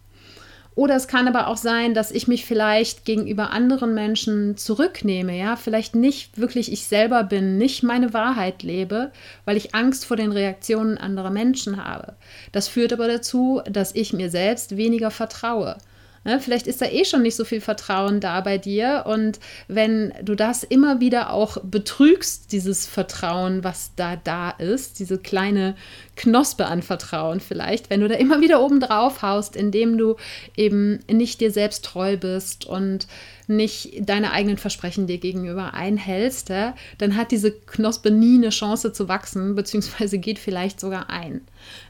Oder 0.77 0.97
es 0.97 1.07
kann 1.07 1.29
aber 1.29 1.47
auch 1.47 1.57
sein, 1.57 1.95
dass 1.95 2.11
ich 2.11 2.27
mich 2.27 2.45
vielleicht 2.45 3.05
gegenüber 3.05 3.51
anderen 3.51 3.95
Menschen 3.95 4.57
zurücknehme, 4.57 5.37
ja, 5.39 5.55
vielleicht 5.55 5.95
nicht 5.95 6.37
wirklich 6.39 6.73
ich 6.73 6.87
selber 6.87 7.23
bin, 7.23 7.59
nicht 7.59 7.85
meine 7.85 8.13
Wahrheit 8.13 8.65
lebe, 8.65 9.13
weil 9.45 9.57
ich 9.57 9.75
Angst 9.75 10.05
vor 10.05 10.17
den 10.17 10.33
Reaktionen 10.33 10.99
anderer 10.99 11.31
Menschen 11.31 11.85
habe. 11.85 12.15
Das 12.51 12.67
führt 12.67 12.93
aber 12.93 13.07
dazu, 13.07 13.63
dass 13.71 13.95
ich 13.95 14.13
mir 14.13 14.31
selbst 14.31 14.77
weniger 14.77 15.13
vertraue. 15.13 15.77
Ne, 16.25 16.41
vielleicht 16.41 16.67
ist 16.67 16.81
da 16.81 16.87
eh 16.87 17.05
schon 17.05 17.21
nicht 17.21 17.37
so 17.37 17.45
viel 17.45 17.61
Vertrauen 17.61 18.19
da 18.19 18.41
bei 18.41 18.57
dir. 18.57 19.05
Und 19.07 19.41
wenn 19.69 20.15
du 20.23 20.35
das 20.35 20.63
immer 20.63 20.99
wieder 20.99 21.31
auch 21.31 21.59
betrügst, 21.63 22.51
dieses 22.51 22.87
Vertrauen, 22.87 23.63
was 23.63 23.93
da 23.97 24.17
da 24.17 24.51
ist, 24.51 24.99
diese 25.01 25.19
kleine 25.19 25.77
Knospe 26.17 26.65
an 26.65 26.81
Vertrauen 26.81 27.41
vielleicht, 27.41 27.91
wenn 27.91 28.01
du 28.01 28.09
da 28.09 28.15
immer 28.15 28.41
wieder 28.41 28.63
oben 28.63 28.81
drauf 28.81 29.21
haust, 29.21 29.55
indem 29.55 29.99
du 29.99 30.17
eben 30.57 31.01
nicht 31.11 31.43
dir 31.43 31.51
selbst 31.51 31.85
treu 31.85 32.17
bist 32.17 32.65
und 32.65 33.07
nicht 33.47 34.09
deine 34.09 34.33
eigenen 34.33 34.57
Versprechen 34.57 35.07
dir 35.07 35.19
gegenüber 35.19 35.75
einhältst, 35.75 36.49
dann 36.49 37.17
hat 37.17 37.31
diese 37.31 37.53
Knospe 37.53 38.11
nie 38.11 38.37
eine 38.37 38.49
Chance 38.49 38.93
zu 38.93 39.09
wachsen, 39.09 39.55
beziehungsweise 39.55 40.17
geht 40.17 40.39
vielleicht 40.39 40.81
sogar 40.81 41.11
ein. 41.11 41.43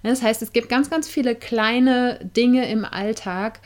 Das 0.02 0.22
heißt, 0.22 0.42
es 0.42 0.52
gibt 0.52 0.68
ganz, 0.68 0.90
ganz 0.90 1.08
viele 1.08 1.36
kleine 1.36 2.18
Dinge 2.36 2.68
im 2.68 2.84
Alltag, 2.84 3.60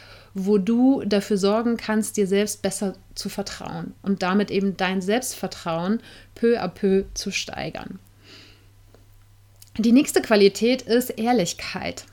wo 0.47 0.59
du 0.59 1.02
dafür 1.04 1.38
sorgen 1.38 1.76
kannst, 1.76 2.16
dir 2.16 2.26
selbst 2.26 2.62
besser 2.62 2.95
zu 3.14 3.28
vertrauen 3.28 3.95
und 4.02 4.23
damit 4.23 4.50
eben 4.50 4.76
dein 4.76 5.00
Selbstvertrauen 5.00 6.00
peu 6.35 6.61
à 6.61 6.68
peu 6.68 7.04
zu 7.14 7.30
steigern. 7.30 7.99
Die 9.76 9.92
nächste 9.92 10.21
Qualität 10.23 10.83
ist 10.83 11.11
Ehrlichkeit. 11.11 12.04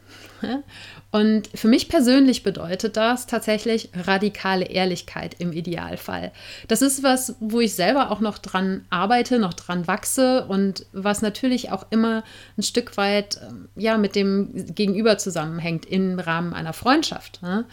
Und 1.11 1.47
für 1.55 1.69
mich 1.69 1.87
persönlich 1.87 2.43
bedeutet 2.43 2.97
das 2.97 3.25
tatsächlich 3.25 3.89
radikale 3.93 4.65
Ehrlichkeit 4.65 5.35
im 5.39 5.53
Idealfall. 5.53 6.33
Das 6.67 6.81
ist 6.81 7.03
was, 7.03 7.35
wo 7.39 7.61
ich 7.61 7.73
selber 7.73 8.11
auch 8.11 8.19
noch 8.19 8.37
dran 8.37 8.85
arbeite, 8.89 9.39
noch 9.39 9.53
dran 9.53 9.87
wachse 9.87 10.45
und 10.45 10.85
was 10.91 11.21
natürlich 11.21 11.71
auch 11.71 11.85
immer 11.89 12.25
ein 12.57 12.63
Stück 12.63 12.97
weit 12.97 13.39
ähm, 13.47 13.69
ja, 13.77 13.97
mit 13.97 14.15
dem 14.15 14.51
Gegenüber 14.75 15.17
zusammenhängt 15.17 15.85
im 15.85 16.19
Rahmen 16.19 16.53
einer 16.53 16.73
Freundschaft. 16.73 17.41
Ne? 17.41 17.63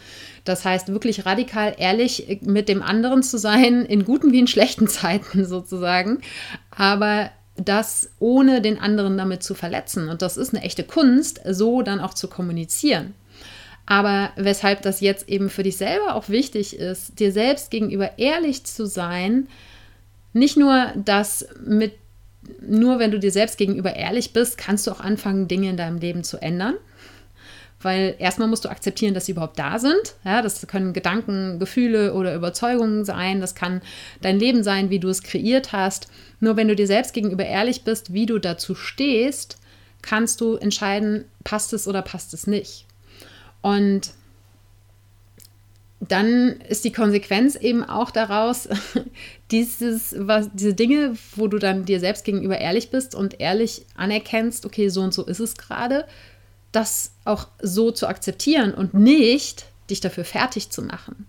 Das 0.45 0.63
heißt, 0.63 0.87
wirklich 0.87 1.25
radikal 1.25 1.75
ehrlich 1.77 2.39
mit 2.43 2.69
dem 2.69 2.81
anderen 2.81 3.23
zu 3.23 3.37
sein, 3.37 3.83
in 3.83 4.05
guten 4.05 4.31
wie 4.31 4.39
in 4.39 4.47
schlechten 4.47 4.87
Zeiten 4.93 5.45
sozusagen. 5.45 6.21
Aber 6.71 7.29
das 7.55 8.09
ohne 8.19 8.61
den 8.61 8.79
anderen 8.79 9.17
damit 9.17 9.43
zu 9.43 9.53
verletzen. 9.53 10.09
Und 10.09 10.21
das 10.21 10.37
ist 10.37 10.53
eine 10.53 10.63
echte 10.63 10.83
Kunst, 10.83 11.41
so 11.47 11.81
dann 11.81 11.99
auch 11.99 12.13
zu 12.13 12.27
kommunizieren. 12.27 13.13
Aber 13.85 14.31
weshalb 14.35 14.81
das 14.81 15.01
jetzt 15.01 15.27
eben 15.27 15.49
für 15.49 15.63
dich 15.63 15.77
selber 15.77 16.15
auch 16.15 16.29
wichtig 16.29 16.77
ist, 16.77 17.19
dir 17.19 17.31
selbst 17.31 17.69
gegenüber 17.69 18.17
ehrlich 18.17 18.63
zu 18.63 18.85
sein, 18.85 19.47
nicht 20.31 20.57
nur 20.57 20.87
das 20.95 21.47
mit, 21.63 21.93
nur 22.61 22.99
wenn 22.99 23.11
du 23.11 23.19
dir 23.19 23.31
selbst 23.31 23.57
gegenüber 23.57 23.95
ehrlich 23.95 24.33
bist, 24.33 24.57
kannst 24.57 24.87
du 24.87 24.91
auch 24.91 24.99
anfangen, 24.99 25.47
Dinge 25.47 25.69
in 25.69 25.77
deinem 25.77 25.97
Leben 25.97 26.23
zu 26.23 26.41
ändern. 26.41 26.75
Weil 27.83 28.15
erstmal 28.19 28.47
musst 28.47 28.65
du 28.65 28.69
akzeptieren, 28.69 29.13
dass 29.13 29.25
sie 29.25 29.33
überhaupt 29.33 29.59
da 29.59 29.77
sind. 29.79 30.15
Ja, 30.23 30.41
das 30.41 30.65
können 30.67 30.93
Gedanken, 30.93 31.59
Gefühle 31.59 32.13
oder 32.13 32.33
Überzeugungen 32.33 33.05
sein. 33.05 33.41
Das 33.41 33.55
kann 33.55 33.81
dein 34.21 34.39
Leben 34.39 34.63
sein, 34.63 34.89
wie 34.89 34.99
du 34.99 35.09
es 35.09 35.23
kreiert 35.23 35.71
hast. 35.71 36.07
Nur 36.39 36.57
wenn 36.57 36.67
du 36.67 36.75
dir 36.75 36.87
selbst 36.87 37.13
gegenüber 37.13 37.45
ehrlich 37.45 37.83
bist, 37.83 38.13
wie 38.13 38.25
du 38.25 38.39
dazu 38.39 38.75
stehst, 38.75 39.57
kannst 40.01 40.41
du 40.41 40.55
entscheiden, 40.55 41.25
passt 41.43 41.73
es 41.73 41.87
oder 41.87 42.01
passt 42.01 42.33
es 42.33 42.47
nicht. 42.47 42.85
Und 43.61 44.11
dann 46.09 46.59
ist 46.67 46.83
die 46.85 46.91
Konsequenz 46.91 47.55
eben 47.55 47.83
auch 47.83 48.11
daraus, 48.11 48.67
dieses, 49.51 50.15
was, 50.17 50.49
diese 50.53 50.73
Dinge, 50.73 51.15
wo 51.35 51.47
du 51.47 51.59
dann 51.59 51.85
dir 51.85 51.99
selbst 51.99 52.25
gegenüber 52.25 52.57
ehrlich 52.57 52.91
bist 52.91 53.15
und 53.15 53.39
ehrlich 53.39 53.85
anerkennst, 53.95 54.65
okay, 54.65 54.89
so 54.89 55.01
und 55.01 55.13
so 55.13 55.25
ist 55.25 55.39
es 55.39 55.55
gerade, 55.55 56.05
das 56.73 57.13
auch 57.23 57.47
so 57.61 57.91
zu 57.91 58.07
akzeptieren 58.07 58.73
und 58.73 58.93
nicht 58.93 59.65
dich 59.89 60.01
dafür 60.01 60.25
fertig 60.25 60.69
zu 60.69 60.81
machen. 60.81 61.25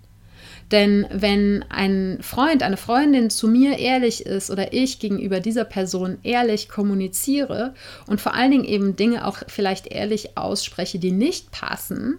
Denn 0.71 1.07
wenn 1.13 1.65
ein 1.69 2.19
Freund, 2.23 2.63
eine 2.63 2.79
Freundin 2.79 3.29
zu 3.31 3.49
mir 3.49 3.79
ehrlich 3.79 4.25
ist 4.25 4.51
oder 4.51 4.73
ich 4.73 4.99
gegenüber 4.99 5.41
dieser 5.41 5.65
Person 5.65 6.19
ehrlich 6.23 6.69
kommuniziere 6.69 7.75
und 8.07 8.21
vor 8.21 8.35
allen 8.35 8.51
Dingen 8.51 8.65
eben 8.65 8.97
Dinge 8.97 9.27
auch 9.27 9.39
vielleicht 9.47 9.89
ehrlich 9.89 10.37
ausspreche, 10.39 10.99
die 10.99 11.13
nicht 11.13 11.51
passen, 11.51 12.19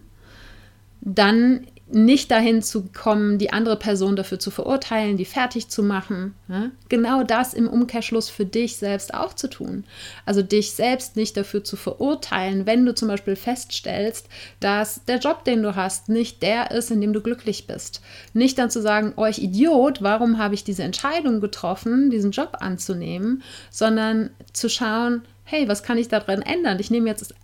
dann 1.02 1.66
nicht 1.88 2.32
dahin 2.32 2.64
zu 2.64 2.90
kommen, 2.94 3.38
die 3.38 3.54
andere 3.54 3.78
Person 3.78 4.16
dafür 4.16 4.40
zu 4.40 4.50
verurteilen, 4.50 5.18
die 5.18 5.26
fertig 5.26 5.70
zu 5.70 5.84
machen. 5.84 6.34
Ja? 6.48 6.72
Genau 6.90 7.24
das 7.24 7.54
im 7.54 7.68
Umkehrschluss 7.68 8.30
für 8.30 8.46
dich 8.46 8.78
selbst 8.78 9.14
auch 9.14 9.34
zu 9.34 9.48
tun. 9.48 9.84
Also 10.26 10.42
dich 10.42 10.72
selbst 10.72 11.16
nicht 11.16 11.38
dafür 11.38 11.64
zu 11.64 11.76
verurteilen, 11.76 12.66
wenn 12.66 12.86
du 12.86 12.96
zum 12.96 13.08
Beispiel 13.08 13.36
feststellst, 13.36 14.28
dass 14.60 15.06
der 15.06 15.20
Job, 15.20 15.44
den 15.44 15.62
du 15.62 15.76
hast, 15.76 16.10
nicht 16.10 16.42
der 16.42 16.72
ist, 16.72 16.90
in 16.90 17.02
dem 17.02 17.14
du 17.14 17.22
glücklich 17.22 17.68
bist. 17.68 18.02
Nicht 18.34 18.58
dann 18.58 18.72
zu 18.72 18.82
sagen, 18.82 19.14
oh 19.16 19.26
ich 19.26 19.44
Idiot, 19.44 20.02
warum 20.02 20.40
habe 20.40 20.56
ich 20.56 20.64
diese 20.64 20.84
Entscheidung 20.84 21.40
getroffen, 21.40 22.10
diesen 22.10 22.32
Job 22.32 22.58
anzunehmen, 22.62 23.44
sondern 23.70 24.32
zu 24.54 24.70
schauen, 24.70 25.22
hey, 25.44 25.68
was 25.68 25.84
kann 25.84 26.00
ich 26.00 26.08
daran 26.08 26.42
ändern? 26.42 26.80
Ich 26.80 26.90
nehme 26.90 27.08
jetzt 27.08 27.36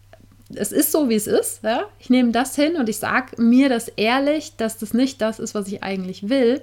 es 0.56 0.72
ist 0.72 0.92
so, 0.92 1.10
wie 1.10 1.16
es 1.16 1.28
ist. 1.28 1.64
Ja? 1.64 1.86
Ich 2.00 2.10
nehme 2.10 2.32
das 2.32 2.56
hin 2.56 2.76
und 2.76 2.90
ich 2.90 2.98
sage 2.98 3.42
mir 3.42 3.70
das 3.70 3.88
ehrlich, 3.90 4.56
dass 4.58 4.78
das 4.78 4.94
nicht 4.94 5.22
das 5.22 5.40
ist, 5.40 5.56
was 5.56 5.68
ich 5.68 5.84
eigentlich 5.84 6.30
will. 6.30 6.62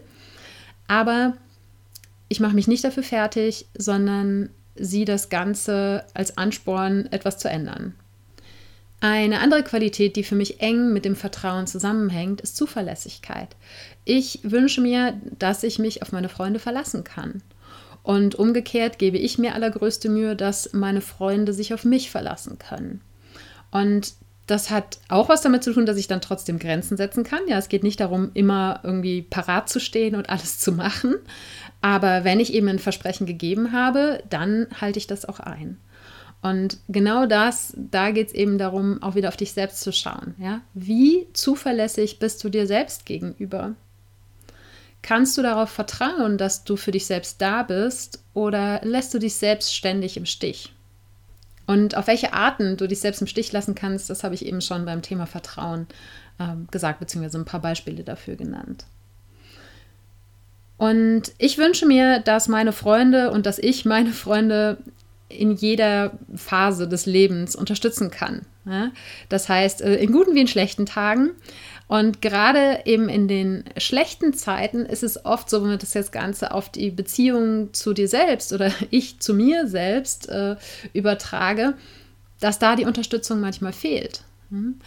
Aber 0.86 1.34
ich 2.28 2.40
mache 2.40 2.54
mich 2.54 2.68
nicht 2.68 2.84
dafür 2.84 3.02
fertig, 3.02 3.66
sondern 3.76 4.50
sehe 4.74 5.04
das 5.04 5.28
Ganze 5.28 6.04
als 6.14 6.38
Ansporn, 6.38 7.08
etwas 7.10 7.38
zu 7.38 7.48
ändern. 7.48 7.94
Eine 9.00 9.40
andere 9.40 9.62
Qualität, 9.62 10.16
die 10.16 10.24
für 10.24 10.34
mich 10.34 10.60
eng 10.60 10.92
mit 10.92 11.04
dem 11.04 11.14
Vertrauen 11.14 11.66
zusammenhängt, 11.66 12.40
ist 12.40 12.56
Zuverlässigkeit. 12.56 13.54
Ich 14.04 14.40
wünsche 14.42 14.80
mir, 14.80 15.20
dass 15.38 15.62
ich 15.62 15.78
mich 15.78 16.02
auf 16.02 16.10
meine 16.10 16.28
Freunde 16.28 16.58
verlassen 16.58 17.04
kann. 17.04 17.42
Und 18.02 18.34
umgekehrt 18.34 18.98
gebe 18.98 19.18
ich 19.18 19.38
mir 19.38 19.54
allergrößte 19.54 20.08
Mühe, 20.08 20.34
dass 20.34 20.72
meine 20.72 21.00
Freunde 21.00 21.52
sich 21.52 21.74
auf 21.74 21.84
mich 21.84 22.10
verlassen 22.10 22.58
können. 22.58 23.00
Und 23.70 24.14
das 24.46 24.70
hat 24.70 24.98
auch 25.08 25.28
was 25.28 25.42
damit 25.42 25.62
zu 25.62 25.74
tun, 25.74 25.84
dass 25.84 25.98
ich 25.98 26.08
dann 26.08 26.22
trotzdem 26.22 26.58
Grenzen 26.58 26.96
setzen 26.96 27.22
kann. 27.22 27.40
Ja, 27.48 27.58
es 27.58 27.68
geht 27.68 27.82
nicht 27.82 28.00
darum, 28.00 28.30
immer 28.32 28.80
irgendwie 28.82 29.22
parat 29.22 29.68
zu 29.68 29.78
stehen 29.78 30.14
und 30.14 30.30
alles 30.30 30.58
zu 30.58 30.72
machen. 30.72 31.16
Aber 31.82 32.24
wenn 32.24 32.40
ich 32.40 32.54
eben 32.54 32.68
ein 32.68 32.78
Versprechen 32.78 33.26
gegeben 33.26 33.72
habe, 33.72 34.22
dann 34.30 34.66
halte 34.80 34.98
ich 34.98 35.06
das 35.06 35.26
auch 35.26 35.38
ein. 35.38 35.78
Und 36.40 36.78
genau 36.88 37.26
das, 37.26 37.74
da 37.76 38.10
geht 38.10 38.28
es 38.28 38.34
eben 38.34 38.58
darum, 38.58 39.02
auch 39.02 39.16
wieder 39.16 39.28
auf 39.28 39.36
dich 39.36 39.52
selbst 39.52 39.80
zu 39.80 39.92
schauen. 39.92 40.34
Ja? 40.38 40.62
Wie 40.72 41.26
zuverlässig 41.32 42.18
bist 42.18 42.42
du 42.42 42.48
dir 42.48 42.66
selbst 42.66 43.06
gegenüber? 43.06 43.74
Kannst 45.02 45.36
du 45.36 45.42
darauf 45.42 45.68
vertrauen, 45.68 46.38
dass 46.38 46.64
du 46.64 46.76
für 46.76 46.90
dich 46.90 47.06
selbst 47.06 47.40
da 47.40 47.62
bist 47.62 48.22
oder 48.34 48.80
lässt 48.82 49.12
du 49.14 49.18
dich 49.18 49.34
selbst 49.34 49.74
ständig 49.74 50.16
im 50.16 50.26
Stich? 50.26 50.72
Und 51.68 51.98
auf 51.98 52.06
welche 52.06 52.32
Arten 52.32 52.78
du 52.78 52.88
dich 52.88 53.00
selbst 53.00 53.20
im 53.20 53.26
Stich 53.26 53.52
lassen 53.52 53.74
kannst, 53.74 54.08
das 54.08 54.24
habe 54.24 54.34
ich 54.34 54.46
eben 54.46 54.62
schon 54.62 54.86
beim 54.86 55.02
Thema 55.02 55.26
Vertrauen 55.26 55.86
äh, 56.38 56.54
gesagt, 56.70 56.98
beziehungsweise 56.98 57.36
ein 57.36 57.44
paar 57.44 57.60
Beispiele 57.60 58.04
dafür 58.04 58.36
genannt. 58.36 58.86
Und 60.78 61.32
ich 61.36 61.58
wünsche 61.58 61.84
mir, 61.84 62.20
dass 62.20 62.48
meine 62.48 62.72
Freunde 62.72 63.30
und 63.32 63.44
dass 63.44 63.58
ich 63.58 63.84
meine 63.84 64.12
Freunde 64.12 64.78
in 65.28 65.52
jeder 65.52 66.12
Phase 66.34 66.88
des 66.88 67.04
Lebens 67.04 67.54
unterstützen 67.54 68.10
kann. 68.10 68.46
Das 69.28 69.50
heißt, 69.50 69.82
äh, 69.82 69.96
in 69.96 70.10
guten 70.10 70.34
wie 70.34 70.40
in 70.40 70.48
schlechten 70.48 70.86
Tagen. 70.86 71.32
Und 71.88 72.20
gerade 72.20 72.82
eben 72.84 73.08
in 73.08 73.28
den 73.28 73.64
schlechten 73.78 74.34
Zeiten 74.34 74.84
ist 74.84 75.02
es 75.02 75.24
oft 75.24 75.48
so, 75.48 75.62
wenn 75.62 75.70
man 75.70 75.78
das 75.78 75.94
jetzt 75.94 76.12
Ganze 76.12 76.52
auf 76.52 76.68
die 76.68 76.90
Beziehung 76.90 77.72
zu 77.72 77.94
dir 77.94 78.08
selbst 78.08 78.52
oder 78.52 78.70
ich 78.90 79.18
zu 79.20 79.34
mir 79.34 79.66
selbst 79.66 80.28
äh, 80.28 80.56
übertrage, 80.92 81.74
dass 82.40 82.58
da 82.58 82.76
die 82.76 82.84
Unterstützung 82.84 83.40
manchmal 83.40 83.72
fehlt. 83.72 84.22
Hm? 84.50 84.78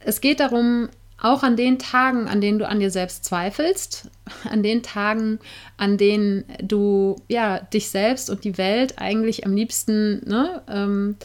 Es 0.00 0.20
geht 0.20 0.40
darum, 0.40 0.88
auch 1.18 1.44
an 1.44 1.56
den 1.56 1.78
Tagen, 1.78 2.28
an 2.28 2.40
denen 2.40 2.58
du 2.58 2.68
an 2.68 2.80
dir 2.80 2.90
selbst 2.90 3.24
zweifelst, 3.24 4.10
an 4.50 4.64
den 4.64 4.82
Tagen, 4.82 5.38
an 5.76 5.96
denen 5.96 6.44
du 6.60 7.16
ja 7.28 7.60
dich 7.60 7.90
selbst 7.90 8.28
und 8.28 8.42
die 8.42 8.58
Welt 8.58 8.98
eigentlich 8.98 9.46
am 9.46 9.54
liebsten 9.54 10.28
ne, 10.28 10.62
ähm, 10.68 11.16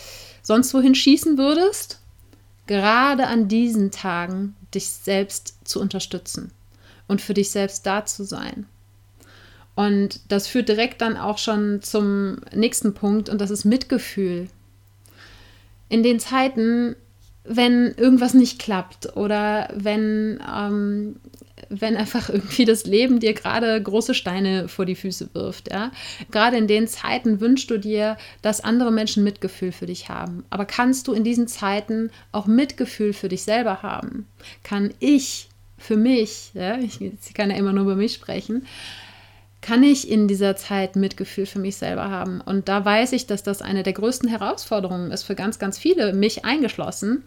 sonst 0.43 0.73
wohin 0.75 0.93
schießen 0.93 1.39
würdest, 1.39 1.99
gerade 2.69 3.25
an 3.25 3.47
diesen 3.47 3.89
Tagen 3.89 4.55
dich 4.75 4.87
selbst 4.89 5.57
zu 5.63 5.81
unterstützen 5.81 6.51
und 7.07 7.19
für 7.19 7.33
dich 7.33 7.49
selbst 7.49 7.83
da 7.87 8.05
zu 8.05 8.23
sein. 8.23 8.67
Und 9.73 10.21
das 10.27 10.45
führt 10.45 10.69
direkt 10.69 11.01
dann 11.01 11.17
auch 11.17 11.39
schon 11.39 11.81
zum 11.81 12.37
nächsten 12.53 12.93
Punkt 12.93 13.27
und 13.27 13.41
das 13.41 13.49
ist 13.49 13.65
Mitgefühl. 13.65 14.49
In 15.89 16.03
den 16.03 16.19
Zeiten, 16.19 16.95
wenn 17.43 17.95
irgendwas 17.97 18.35
nicht 18.35 18.59
klappt 18.59 19.17
oder 19.17 19.69
wenn 19.73 20.39
ähm, 20.47 21.15
wenn 21.69 21.95
einfach 21.95 22.29
irgendwie 22.29 22.65
das 22.65 22.85
Leben 22.85 23.19
dir 23.19 23.33
gerade 23.33 23.81
große 23.81 24.13
Steine 24.13 24.67
vor 24.67 24.85
die 24.85 24.95
Füße 24.95 25.29
wirft. 25.33 25.71
Ja? 25.71 25.91
Gerade 26.31 26.57
in 26.57 26.67
den 26.67 26.87
Zeiten 26.87 27.39
wünschst 27.39 27.69
du 27.69 27.77
dir, 27.77 28.17
dass 28.41 28.61
andere 28.61 28.91
Menschen 28.91 29.23
Mitgefühl 29.23 29.71
für 29.71 29.85
dich 29.85 30.09
haben. 30.09 30.43
Aber 30.49 30.65
kannst 30.65 31.07
du 31.07 31.13
in 31.13 31.23
diesen 31.23 31.47
Zeiten 31.47 32.11
auch 32.31 32.47
Mitgefühl 32.47 33.13
für 33.13 33.29
dich 33.29 33.43
selber 33.43 33.81
haben? 33.81 34.27
Kann 34.63 34.93
ich 34.99 35.49
für 35.77 35.95
mich, 35.95 36.51
ja, 36.53 36.77
ich, 36.77 37.01
ich 37.01 37.33
kann 37.33 37.51
ja 37.51 37.57
immer 37.57 37.71
nur 37.71 37.83
über 37.83 37.95
mich 37.95 38.13
sprechen, 38.13 38.65
kann 39.61 39.83
ich 39.83 40.09
in 40.09 40.27
dieser 40.27 40.55
Zeit 40.55 40.95
Mitgefühl 40.95 41.45
für 41.45 41.59
mich 41.59 41.75
selber 41.75 42.09
haben? 42.09 42.41
Und 42.41 42.69
da 42.69 42.83
weiß 42.83 43.11
ich, 43.11 43.27
dass 43.27 43.43
das 43.43 43.61
eine 43.61 43.83
der 43.83 43.93
größten 43.93 44.29
Herausforderungen 44.29 45.11
ist 45.11 45.23
für 45.23 45.35
ganz, 45.35 45.59
ganz 45.59 45.77
viele, 45.77 46.13
mich 46.13 46.45
eingeschlossen 46.45 47.23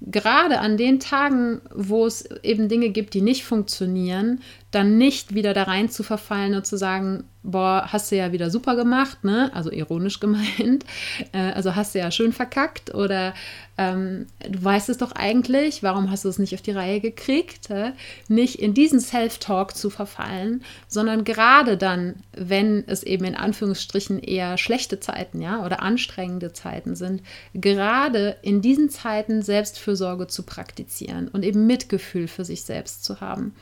gerade 0.00 0.60
an 0.60 0.76
den 0.76 1.00
Tagen, 1.00 1.60
wo 1.74 2.06
es 2.06 2.28
eben 2.42 2.68
Dinge 2.68 2.90
gibt, 2.90 3.14
die 3.14 3.22
nicht 3.22 3.44
funktionieren, 3.44 4.40
dann 4.70 4.98
nicht 4.98 5.34
wieder 5.34 5.54
da 5.54 5.64
rein 5.64 5.88
zu 5.88 6.02
verfallen 6.02 6.54
und 6.54 6.66
zu 6.66 6.76
sagen, 6.76 7.24
boah, 7.46 7.86
hast 7.92 8.10
du 8.10 8.16
ja 8.16 8.32
wieder 8.32 8.50
super 8.50 8.74
gemacht, 8.74 9.22
ne? 9.22 9.50
Also 9.54 9.70
ironisch 9.70 10.20
gemeint. 10.20 10.84
Äh, 11.32 11.52
also 11.52 11.76
hast 11.76 11.94
du 11.94 12.00
ja 12.00 12.10
schön 12.10 12.32
verkackt 12.32 12.92
oder 12.94 13.32
ähm, 13.78 14.26
du 14.48 14.64
weißt 14.64 14.88
es 14.88 14.98
doch 14.98 15.12
eigentlich, 15.12 15.82
warum 15.82 16.10
hast 16.10 16.24
du 16.24 16.28
es 16.28 16.38
nicht 16.38 16.54
auf 16.54 16.62
die 16.62 16.72
Reihe 16.72 17.00
gekriegt? 17.00 17.70
Äh? 17.70 17.92
Nicht 18.28 18.56
in 18.56 18.74
diesen 18.74 19.00
Self-Talk 19.00 19.76
zu 19.76 19.90
verfallen, 19.90 20.64
sondern 20.88 21.24
gerade 21.24 21.76
dann, 21.76 22.16
wenn 22.32 22.84
es 22.88 23.02
eben 23.02 23.24
in 23.24 23.36
Anführungsstrichen 23.36 24.18
eher 24.18 24.58
schlechte 24.58 24.98
Zeiten, 24.98 25.40
ja, 25.40 25.64
oder 25.64 25.82
anstrengende 25.82 26.52
Zeiten 26.52 26.96
sind, 26.96 27.22
gerade 27.54 28.36
in 28.42 28.62
diesen 28.62 28.88
Zeiten 28.88 29.42
Selbstfürsorge 29.42 30.26
zu 30.26 30.42
praktizieren 30.42 31.28
und 31.28 31.44
eben 31.44 31.66
Mitgefühl 31.66 32.28
für 32.28 32.44
sich 32.44 32.62
selbst 32.62 33.04
zu 33.04 33.20
haben 33.20 33.54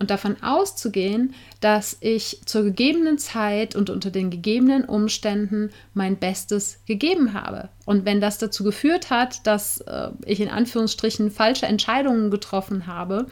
und 0.00 0.10
davon 0.10 0.42
auszugehen, 0.42 1.34
dass 1.60 1.98
ich 2.00 2.40
zur 2.46 2.64
gegebenen 2.64 3.18
Zeit 3.18 3.76
und 3.76 3.90
unter 3.90 4.10
den 4.10 4.30
gegebenen 4.30 4.86
Umständen 4.86 5.70
mein 5.92 6.16
Bestes 6.16 6.80
gegeben 6.86 7.34
habe. 7.34 7.68
Und 7.84 8.06
wenn 8.06 8.20
das 8.20 8.38
dazu 8.38 8.64
geführt 8.64 9.10
hat, 9.10 9.46
dass 9.46 9.82
äh, 9.82 10.08
ich 10.24 10.40
in 10.40 10.48
Anführungsstrichen 10.48 11.30
falsche 11.30 11.66
Entscheidungen 11.66 12.30
getroffen 12.30 12.86
habe 12.86 13.26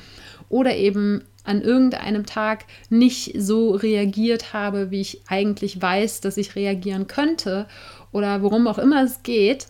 oder 0.51 0.77
eben 0.77 1.25
an 1.43 1.63
irgendeinem 1.63 2.27
Tag 2.27 2.67
nicht 2.91 3.33
so 3.41 3.71
reagiert 3.71 4.53
habe, 4.53 4.91
wie 4.91 5.01
ich 5.01 5.23
eigentlich 5.27 5.81
weiß, 5.81 6.21
dass 6.21 6.37
ich 6.37 6.55
reagieren 6.55 7.07
könnte 7.07 7.67
oder 8.13 8.43
worum 8.43 8.67
auch 8.67 8.79
immer 8.79 9.03
es 9.03 9.23
geht, 9.23 9.69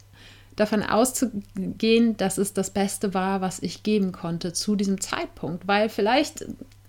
davon 0.56 0.82
auszugehen, 0.82 2.16
dass 2.16 2.38
es 2.38 2.52
das 2.52 2.70
Beste 2.70 3.14
war, 3.14 3.40
was 3.40 3.62
ich 3.62 3.84
geben 3.84 4.10
konnte 4.10 4.52
zu 4.52 4.74
diesem 4.74 5.00
Zeitpunkt, 5.00 5.68
weil 5.68 5.88
vielleicht 5.88 6.44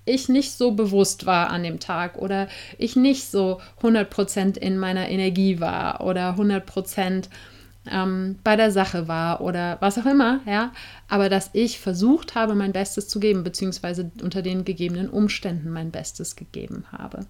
ich 0.09 0.29
nicht 0.29 0.51
so 0.51 0.71
bewusst 0.71 1.25
war 1.25 1.49
an 1.49 1.63
dem 1.63 1.79
Tag 1.79 2.17
oder 2.17 2.47
ich 2.77 2.95
nicht 2.95 3.29
so 3.29 3.61
100% 3.81 4.57
in 4.57 4.77
meiner 4.77 5.09
Energie 5.09 5.59
war 5.59 6.01
oder 6.01 6.35
100% 6.35 7.29
ähm, 7.91 8.37
bei 8.43 8.55
der 8.55 8.71
Sache 8.71 9.07
war 9.07 9.41
oder 9.41 9.77
was 9.79 9.97
auch 9.97 10.05
immer, 10.05 10.41
ja, 10.45 10.71
aber 11.07 11.29
dass 11.29 11.49
ich 11.53 11.79
versucht 11.79 12.35
habe, 12.35 12.55
mein 12.55 12.71
Bestes 12.71 13.07
zu 13.07 13.19
geben, 13.19 13.43
beziehungsweise 13.43 14.11
unter 14.21 14.41
den 14.41 14.65
gegebenen 14.65 15.09
Umständen 15.09 15.71
mein 15.71 15.91
Bestes 15.91 16.35
gegeben 16.35 16.85
habe. 16.91 17.25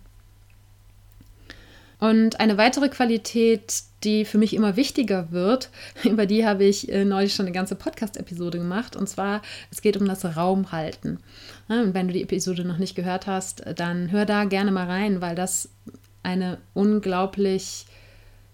Und 2.00 2.40
eine 2.40 2.58
weitere 2.58 2.90
Qualität, 2.90 3.84
die 4.04 4.24
für 4.24 4.38
mich 4.38 4.54
immer 4.54 4.76
wichtiger 4.76 5.32
wird, 5.32 5.70
über 6.04 6.26
die 6.26 6.46
habe 6.46 6.64
ich 6.64 6.92
äh, 6.92 7.06
neulich 7.06 7.36
schon 7.36 7.46
eine 7.46 7.54
ganze 7.54 7.76
Podcast-Episode 7.76 8.58
gemacht. 8.58 8.96
Und 8.96 9.08
zwar, 9.08 9.42
es 9.72 9.82
geht 9.82 9.98
um 9.98 10.08
das 10.08 10.24
Raumhalten. 10.38 11.20
und 11.68 11.94
wenn 11.94 12.08
du 12.08 12.14
die 12.14 12.24
Episode 12.24 12.66
noch 12.66 12.78
nicht 12.78 12.96
gehört 12.96 13.28
hast, 13.28 13.64
dann 13.76 14.12
hör 14.12 14.26
da 14.26 14.46
gerne 14.46 14.72
mal 14.72 14.88
rein, 14.88 15.22
weil 15.22 15.36
das 15.36 15.70
eine 16.24 16.58
unglaublich 16.74 17.86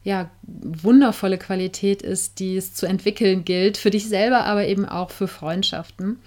ja, 0.03 0.29
wundervolle 0.43 1.39
Qualität 1.39 2.03
ist, 2.03 2.39
die 2.39 2.57
es 2.57 2.75
zu 2.75 2.85
entwickeln 2.85 3.43
gilt, 3.43 3.77
für 3.77 3.89
dich 3.89 4.07
selber, 4.07 4.45
aber 4.45 4.67
eben 4.67 4.85
auch 4.85 5.09
für 5.09 5.27
Freundschaften. 5.27 6.19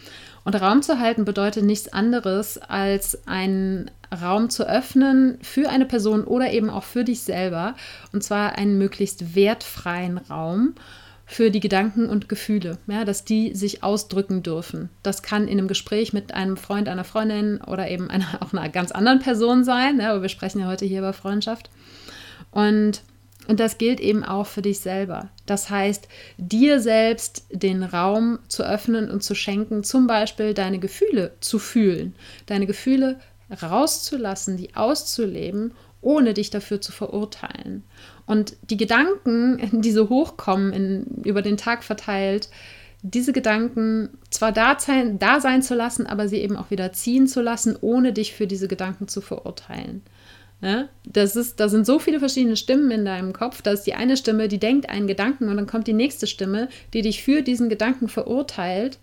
Und 0.45 0.61
Raum 0.61 0.83
zu 0.83 0.99
halten 0.99 1.25
bedeutet 1.25 1.65
nichts 1.65 1.93
anderes, 1.93 2.59
als 2.59 3.27
einen 3.29 3.91
Raum 4.12 4.51
zu 4.51 4.68
öffnen 4.68 5.38
für 5.42 5.68
eine 5.68 5.87
Person 5.87 6.25
oder 6.25 6.53
eben 6.53 6.71
auch 6.71 6.85
für 6.85 7.05
dich 7.05 7.23
selber. 7.23 7.75
Und 8.12 8.23
zwar 8.23 8.57
einen 8.57 8.79
möglichst 8.79 9.35
wertfreien 9.35 10.18
Raum 10.18 10.75
für 11.27 11.51
die 11.51 11.61
Gedanken 11.61 12.09
und 12.09 12.31
Gefühle, 12.31 12.79
ja, 12.87 13.05
dass 13.05 13.23
die 13.25 13.55
sich 13.55 13.85
ausdrücken 13.85 14.42
dürfen. 14.42 14.88
Das 15.03 15.23
kann 15.23 15.47
in 15.47 15.59
einem 15.59 15.68
Gespräch 15.68 16.14
mit 16.14 16.33
einem 16.33 16.57
Freund, 16.57 16.88
einer 16.88 17.05
Freundin 17.05 17.61
oder 17.61 17.90
eben 17.90 18.09
einer, 18.09 18.27
auch 18.40 18.53
einer 18.53 18.68
ganz 18.71 18.92
anderen 18.92 19.21
Person 19.21 19.62
sein, 19.62 20.01
ja, 20.01 20.11
aber 20.11 20.23
wir 20.23 20.31
sprechen 20.31 20.61
ja 20.61 20.66
heute 20.66 20.87
hier 20.87 21.01
über 21.01 21.12
Freundschaft. 21.12 21.71
Und 22.51 23.03
und 23.47 23.61
das 23.61 23.79
gilt 23.79 23.99
eben 23.99 24.25
auch 24.25 24.47
für 24.47 24.61
dich 24.61 24.81
selber. 24.81 25.31
Das 25.47 25.71
heißt, 25.71 26.07
dir 26.37 26.81
selbst 26.81 27.47
den 27.51 27.83
Raum 27.83 28.38
zu 28.49 28.62
öffnen 28.62 29.11
und 29.11 29.23
zu 29.23 29.35
schenken, 29.35 29.83
zum 29.85 30.07
Beispiel 30.07 30.53
deine 30.53 30.79
Gefühle 30.79 31.33
zu 31.40 31.59
fühlen, 31.59 32.14
deine 32.44 32.66
Gefühle 32.66 33.18
rauszulassen, 33.51 34.57
die 34.57 34.75
auszuleben, 34.75 35.73
ohne 36.01 36.35
dich 36.35 36.51
dafür 36.51 36.81
zu 36.81 36.93
verurteilen. 36.93 37.85
Und 38.27 38.57
die 38.71 38.77
Gedanken, 38.77 39.59
die 39.83 39.93
so 39.93 40.09
hochkommen, 40.09 40.73
in, 40.73 41.05
über 41.25 41.43
den 41.43 41.57
Tag 41.57 41.85
verteilt, 41.85 42.49
diese 43.03 43.33
Gedanken 43.33 44.11
zwar 44.31 44.53
da 44.53 44.77
sein, 44.79 45.19
da 45.19 45.41
sein 45.41 45.63
zu 45.63 45.75
lassen, 45.75 46.07
aber 46.07 46.29
sie 46.29 46.39
eben 46.39 46.57
auch 46.57 46.71
wieder 46.71 46.93
ziehen 46.93 47.29
zu 47.29 47.41
lassen, 47.41 47.77
ohne 47.81 48.13
dich 48.13 48.35
für 48.35 48.47
diese 48.47 48.67
Gedanken 48.67 49.07
zu 49.07 49.21
verurteilen. 49.21 50.03
Ja, 50.61 50.89
das 51.05 51.37
ist, 51.37 51.61
da 51.61 51.69
sind 51.69 51.87
so 51.87 52.01
viele 52.01 52.19
verschiedene 52.19 52.57
Stimmen 52.57 52.91
in 52.91 53.05
deinem 53.05 53.33
Kopf. 53.33 53.63
Da 53.63 53.71
ist 53.71 53.85
die 53.85 53.95
eine 53.95 54.17
Stimme, 54.17 54.49
die 54.49 54.59
denkt 54.59 54.91
einen 54.91 55.07
Gedanken 55.07 55.49
und 55.49 55.57
dann 55.57 55.69
kommt 55.69 55.87
die 55.87 55.93
nächste 55.93 56.27
Stimme, 56.27 56.69
die 56.93 57.03
dich 57.03 57.23
für 57.23 57.43
diesen 57.43 57.69
Gedanken 57.69 58.09
verurteilt. 58.09 58.99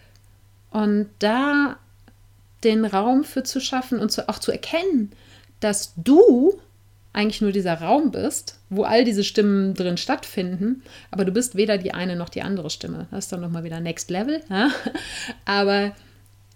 Und 0.71 1.07
da 1.19 1.77
den 2.65 2.83
Raum 2.83 3.23
für 3.23 3.43
zu 3.43 3.61
schaffen 3.61 3.99
und 3.99 4.11
zu, 4.11 4.27
auch 4.27 4.39
zu 4.39 4.51
erkennen, 4.51 5.11
dass 5.59 5.93
du 5.95 6.59
eigentlich 7.13 7.41
nur 7.41 7.53
dieser 7.53 7.75
Raum 7.75 8.11
bist, 8.11 8.59
wo 8.69 8.83
all 8.83 9.05
diese 9.05 9.23
Stimmen 9.23 9.73
drin 9.73 9.95
stattfinden, 9.95 10.83
aber 11.11 11.23
du 11.23 11.31
bist 11.31 11.55
weder 11.55 11.77
die 11.77 11.93
eine 11.93 12.17
noch 12.17 12.27
die 12.27 12.41
andere 12.41 12.69
Stimme. 12.69 13.07
Das 13.09 13.25
ist 13.25 13.31
dann 13.31 13.39
nochmal 13.39 13.63
wieder 13.63 13.79
Next 13.79 14.09
Level. 14.09 14.41
Ja? 14.49 14.69
Aber 15.45 15.93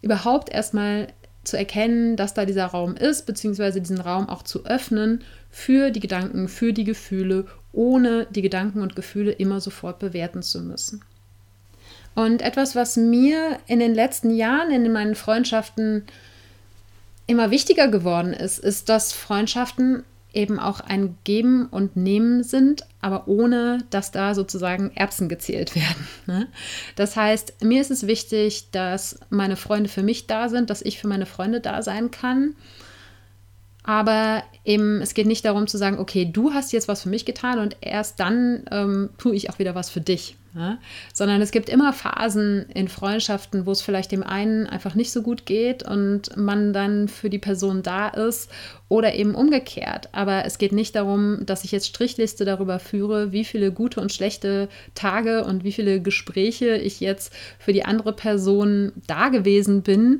überhaupt 0.01 0.51
erstmal 0.51 1.07
zu 1.45 1.57
erkennen, 1.57 2.17
dass 2.17 2.33
da 2.33 2.45
dieser 2.45 2.65
Raum 2.65 2.95
ist, 2.95 3.25
beziehungsweise 3.25 3.79
diesen 3.79 4.01
Raum 4.01 4.27
auch 4.27 4.43
zu 4.43 4.65
öffnen 4.65 5.23
für 5.49 5.91
die 5.91 6.01
Gedanken, 6.01 6.49
für 6.49 6.73
die 6.73 6.83
Gefühle, 6.83 7.45
ohne 7.71 8.27
die 8.29 8.41
Gedanken 8.41 8.81
und 8.81 8.97
Gefühle 8.97 9.31
immer 9.31 9.61
sofort 9.61 9.99
bewerten 9.99 10.41
zu 10.41 10.61
müssen. 10.61 11.01
Und 12.15 12.41
etwas, 12.41 12.75
was 12.75 12.97
mir 12.97 13.59
in 13.67 13.79
den 13.79 13.93
letzten 13.93 14.31
Jahren 14.31 14.71
in 14.71 14.91
meinen 14.91 15.15
Freundschaften 15.15 16.05
immer 17.27 17.51
wichtiger 17.51 17.87
geworden 17.87 18.33
ist, 18.33 18.59
ist, 18.59 18.89
dass 18.89 19.13
Freundschaften 19.13 20.03
eben 20.33 20.59
auch 20.59 20.79
ein 20.79 21.17
Geben 21.23 21.67
und 21.67 21.95
Nehmen 21.95 22.43
sind, 22.43 22.83
aber 23.01 23.27
ohne, 23.27 23.83
dass 23.89 24.11
da 24.11 24.35
sozusagen 24.35 24.91
Erbsen 24.95 25.29
gezählt 25.29 25.75
werden. 25.75 26.07
Ne? 26.27 26.47
Das 26.95 27.15
heißt, 27.15 27.63
mir 27.63 27.81
ist 27.81 27.91
es 27.91 28.07
wichtig, 28.07 28.69
dass 28.71 29.19
meine 29.29 29.55
Freunde 29.55 29.89
für 29.89 30.03
mich 30.03 30.27
da 30.27 30.49
sind, 30.49 30.69
dass 30.69 30.81
ich 30.81 30.99
für 30.99 31.07
meine 31.07 31.25
Freunde 31.25 31.61
da 31.61 31.81
sein 31.81 32.11
kann. 32.11 32.55
Aber 33.83 34.43
eben, 34.65 35.01
es 35.01 35.13
geht 35.15 35.25
nicht 35.25 35.45
darum 35.45 35.65
zu 35.65 35.77
sagen, 35.77 35.97
okay, 35.97 36.29
du 36.31 36.53
hast 36.53 36.73
jetzt 36.73 36.87
was 36.87 37.01
für 37.01 37.09
mich 37.09 37.25
getan 37.25 37.59
und 37.59 37.77
erst 37.81 38.19
dann 38.19 38.65
ähm, 38.69 39.09
tue 39.17 39.35
ich 39.35 39.49
auch 39.49 39.57
wieder 39.57 39.73
was 39.73 39.89
für 39.89 40.01
dich. 40.01 40.35
Ja? 40.59 40.77
Sondern 41.13 41.41
es 41.41 41.51
gibt 41.51 41.69
immer 41.69 41.93
Phasen 41.93 42.65
in 42.73 42.89
Freundschaften, 42.89 43.65
wo 43.65 43.71
es 43.71 43.81
vielleicht 43.81 44.11
dem 44.11 44.23
einen 44.23 44.67
einfach 44.67 44.93
nicht 44.93 45.11
so 45.11 45.21
gut 45.21 45.45
geht 45.45 45.83
und 45.83 46.35
man 46.35 46.73
dann 46.73 47.07
für 47.07 47.29
die 47.29 47.39
Person 47.39 47.81
da 47.81 48.09
ist 48.09 48.51
oder 48.89 49.15
eben 49.15 49.35
umgekehrt. 49.35 50.09
Aber 50.11 50.43
es 50.45 50.57
geht 50.57 50.73
nicht 50.73 50.95
darum, 50.95 51.45
dass 51.45 51.63
ich 51.63 51.71
jetzt 51.71 51.87
Strichliste 51.87 52.43
darüber 52.43 52.79
führe, 52.79 53.31
wie 53.31 53.45
viele 53.45 53.71
gute 53.71 54.01
und 54.01 54.11
schlechte 54.11 54.67
Tage 54.95 55.45
und 55.45 55.63
wie 55.63 55.71
viele 55.71 56.01
Gespräche 56.01 56.75
ich 56.75 56.99
jetzt 56.99 57.33
für 57.57 57.71
die 57.71 57.85
andere 57.85 58.11
Person 58.11 58.91
da 59.07 59.29
gewesen 59.29 59.81
bin 59.81 60.19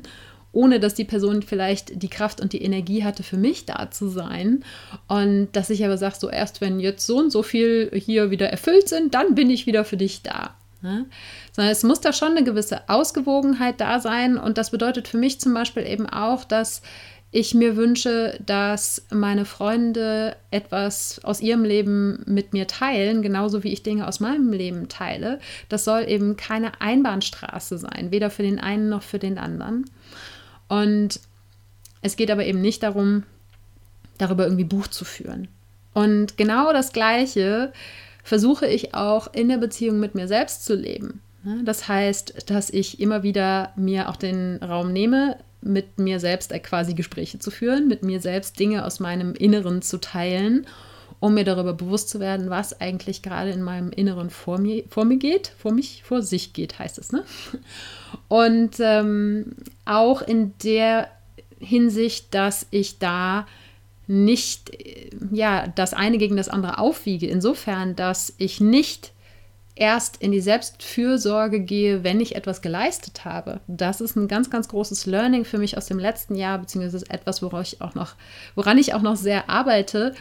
ohne 0.52 0.80
dass 0.80 0.94
die 0.94 1.04
Person 1.04 1.42
vielleicht 1.42 2.02
die 2.02 2.08
Kraft 2.08 2.40
und 2.40 2.52
die 2.52 2.62
Energie 2.62 3.04
hatte, 3.04 3.22
für 3.22 3.36
mich 3.36 3.66
da 3.66 3.90
zu 3.90 4.08
sein. 4.08 4.64
Und 5.06 5.48
dass 5.52 5.70
ich 5.70 5.84
aber 5.84 5.96
sage, 5.96 6.16
so 6.18 6.28
erst 6.28 6.60
wenn 6.60 6.80
jetzt 6.80 7.06
so 7.06 7.18
und 7.18 7.30
so 7.30 7.42
viel 7.42 7.90
hier 7.94 8.30
wieder 8.30 8.48
erfüllt 8.48 8.88
sind, 8.88 9.14
dann 9.14 9.34
bin 9.34 9.50
ich 9.50 9.66
wieder 9.66 9.84
für 9.84 9.96
dich 9.96 10.22
da. 10.22 10.54
Ne? 10.82 11.06
Sondern 11.52 11.72
es 11.72 11.82
muss 11.82 12.00
da 12.00 12.12
schon 12.12 12.32
eine 12.32 12.44
gewisse 12.44 12.88
Ausgewogenheit 12.88 13.80
da 13.80 14.00
sein. 14.00 14.38
Und 14.38 14.58
das 14.58 14.70
bedeutet 14.70 15.08
für 15.08 15.18
mich 15.18 15.40
zum 15.40 15.54
Beispiel 15.54 15.86
eben 15.86 16.08
auch, 16.08 16.44
dass 16.44 16.82
ich 17.32 17.54
mir 17.54 17.76
wünsche, 17.76 18.38
dass 18.44 19.06
meine 19.10 19.44
Freunde 19.44 20.36
etwas 20.50 21.20
aus 21.22 21.40
ihrem 21.40 21.62
Leben 21.64 22.24
mit 22.26 22.52
mir 22.52 22.66
teilen, 22.66 23.22
genauso 23.22 23.62
wie 23.62 23.72
ich 23.72 23.84
Dinge 23.84 24.08
aus 24.08 24.18
meinem 24.18 24.52
Leben 24.52 24.88
teile. 24.88 25.38
Das 25.68 25.84
soll 25.84 26.08
eben 26.08 26.36
keine 26.36 26.80
Einbahnstraße 26.80 27.78
sein, 27.78 28.08
weder 28.10 28.30
für 28.30 28.42
den 28.42 28.58
einen 28.58 28.88
noch 28.88 29.02
für 29.02 29.20
den 29.20 29.38
anderen. 29.38 29.84
Und 30.70 31.20
es 32.00 32.16
geht 32.16 32.30
aber 32.30 32.46
eben 32.46 32.60
nicht 32.60 32.84
darum, 32.84 33.24
darüber 34.18 34.44
irgendwie 34.44 34.64
Buch 34.64 34.86
zu 34.86 35.04
führen. 35.04 35.48
Und 35.92 36.36
genau 36.36 36.72
das 36.72 36.92
Gleiche 36.92 37.72
versuche 38.22 38.66
ich 38.66 38.94
auch 38.94 39.34
in 39.34 39.48
der 39.48 39.58
Beziehung 39.58 39.98
mit 39.98 40.14
mir 40.14 40.28
selbst 40.28 40.64
zu 40.64 40.76
leben. 40.76 41.20
Ne? 41.42 41.62
Das 41.64 41.88
heißt, 41.88 42.48
dass 42.48 42.70
ich 42.70 43.00
immer 43.00 43.24
wieder 43.24 43.72
mir 43.74 44.08
auch 44.08 44.16
den 44.16 44.62
Raum 44.62 44.92
nehme, 44.92 45.38
mit 45.60 45.98
mir 45.98 46.20
selbst 46.20 46.52
quasi 46.62 46.94
Gespräche 46.94 47.40
zu 47.40 47.50
führen, 47.50 47.88
mit 47.88 48.04
mir 48.04 48.20
selbst 48.20 48.58
Dinge 48.58 48.84
aus 48.84 49.00
meinem 49.00 49.34
Inneren 49.34 49.82
zu 49.82 49.98
teilen, 49.98 50.66
um 51.20 51.34
mir 51.34 51.44
darüber 51.44 51.74
bewusst 51.74 52.08
zu 52.08 52.18
werden, 52.18 52.50
was 52.50 52.80
eigentlich 52.80 53.22
gerade 53.22 53.50
in 53.50 53.62
meinem 53.62 53.90
Inneren 53.90 54.30
vor 54.30 54.58
mir, 54.58 54.84
vor 54.88 55.04
mir 55.04 55.18
geht, 55.18 55.52
vor 55.58 55.72
mich, 55.72 56.02
vor 56.02 56.22
sich 56.22 56.54
geht, 56.54 56.78
heißt 56.78 56.98
es, 56.98 57.12
ne? 57.12 57.24
Und 58.28 58.76
ähm, 58.80 59.54
auch 59.84 60.22
in 60.22 60.54
der 60.64 61.08
Hinsicht, 61.58 62.34
dass 62.34 62.66
ich 62.70 62.98
da 62.98 63.46
nicht 64.06 64.72
ja 65.30 65.68
das 65.68 65.94
eine 65.94 66.18
gegen 66.18 66.36
das 66.36 66.48
andere 66.48 66.78
aufwiege. 66.78 67.28
Insofern, 67.28 67.94
dass 67.94 68.34
ich 68.38 68.60
nicht 68.60 69.12
erst 69.76 70.16
in 70.18 70.32
die 70.32 70.40
Selbstfürsorge 70.40 71.60
gehe, 71.60 72.02
wenn 72.02 72.20
ich 72.20 72.34
etwas 72.34 72.60
geleistet 72.60 73.24
habe. 73.24 73.60
Das 73.66 74.00
ist 74.00 74.16
ein 74.16 74.28
ganz, 74.28 74.50
ganz 74.50 74.68
großes 74.68 75.06
Learning 75.06 75.44
für 75.44 75.58
mich 75.58 75.76
aus 75.76 75.86
dem 75.86 75.98
letzten 75.98 76.34
Jahr, 76.34 76.58
beziehungsweise 76.58 77.08
etwas, 77.08 77.40
woran 77.40 77.62
ich 77.62 77.80
auch 77.80 77.94
noch, 77.94 78.14
woran 78.54 78.78
ich 78.78 78.94
auch 78.94 79.02
noch 79.02 79.16
sehr 79.16 79.48
arbeite, 79.48 80.14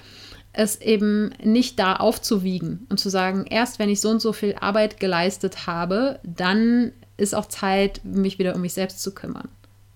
es 0.53 0.81
eben 0.81 1.31
nicht 1.43 1.79
da 1.79 1.95
aufzuwiegen 1.95 2.87
und 2.89 2.99
zu 2.99 3.09
sagen, 3.09 3.45
erst 3.49 3.79
wenn 3.79 3.89
ich 3.89 4.01
so 4.01 4.09
und 4.09 4.21
so 4.21 4.33
viel 4.33 4.55
Arbeit 4.59 4.99
geleistet 4.99 5.67
habe, 5.67 6.19
dann 6.23 6.91
ist 7.17 7.35
auch 7.35 7.47
Zeit, 7.47 8.01
mich 8.03 8.39
wieder 8.39 8.55
um 8.55 8.61
mich 8.61 8.73
selbst 8.73 9.01
zu 9.01 9.13
kümmern. 9.13 9.49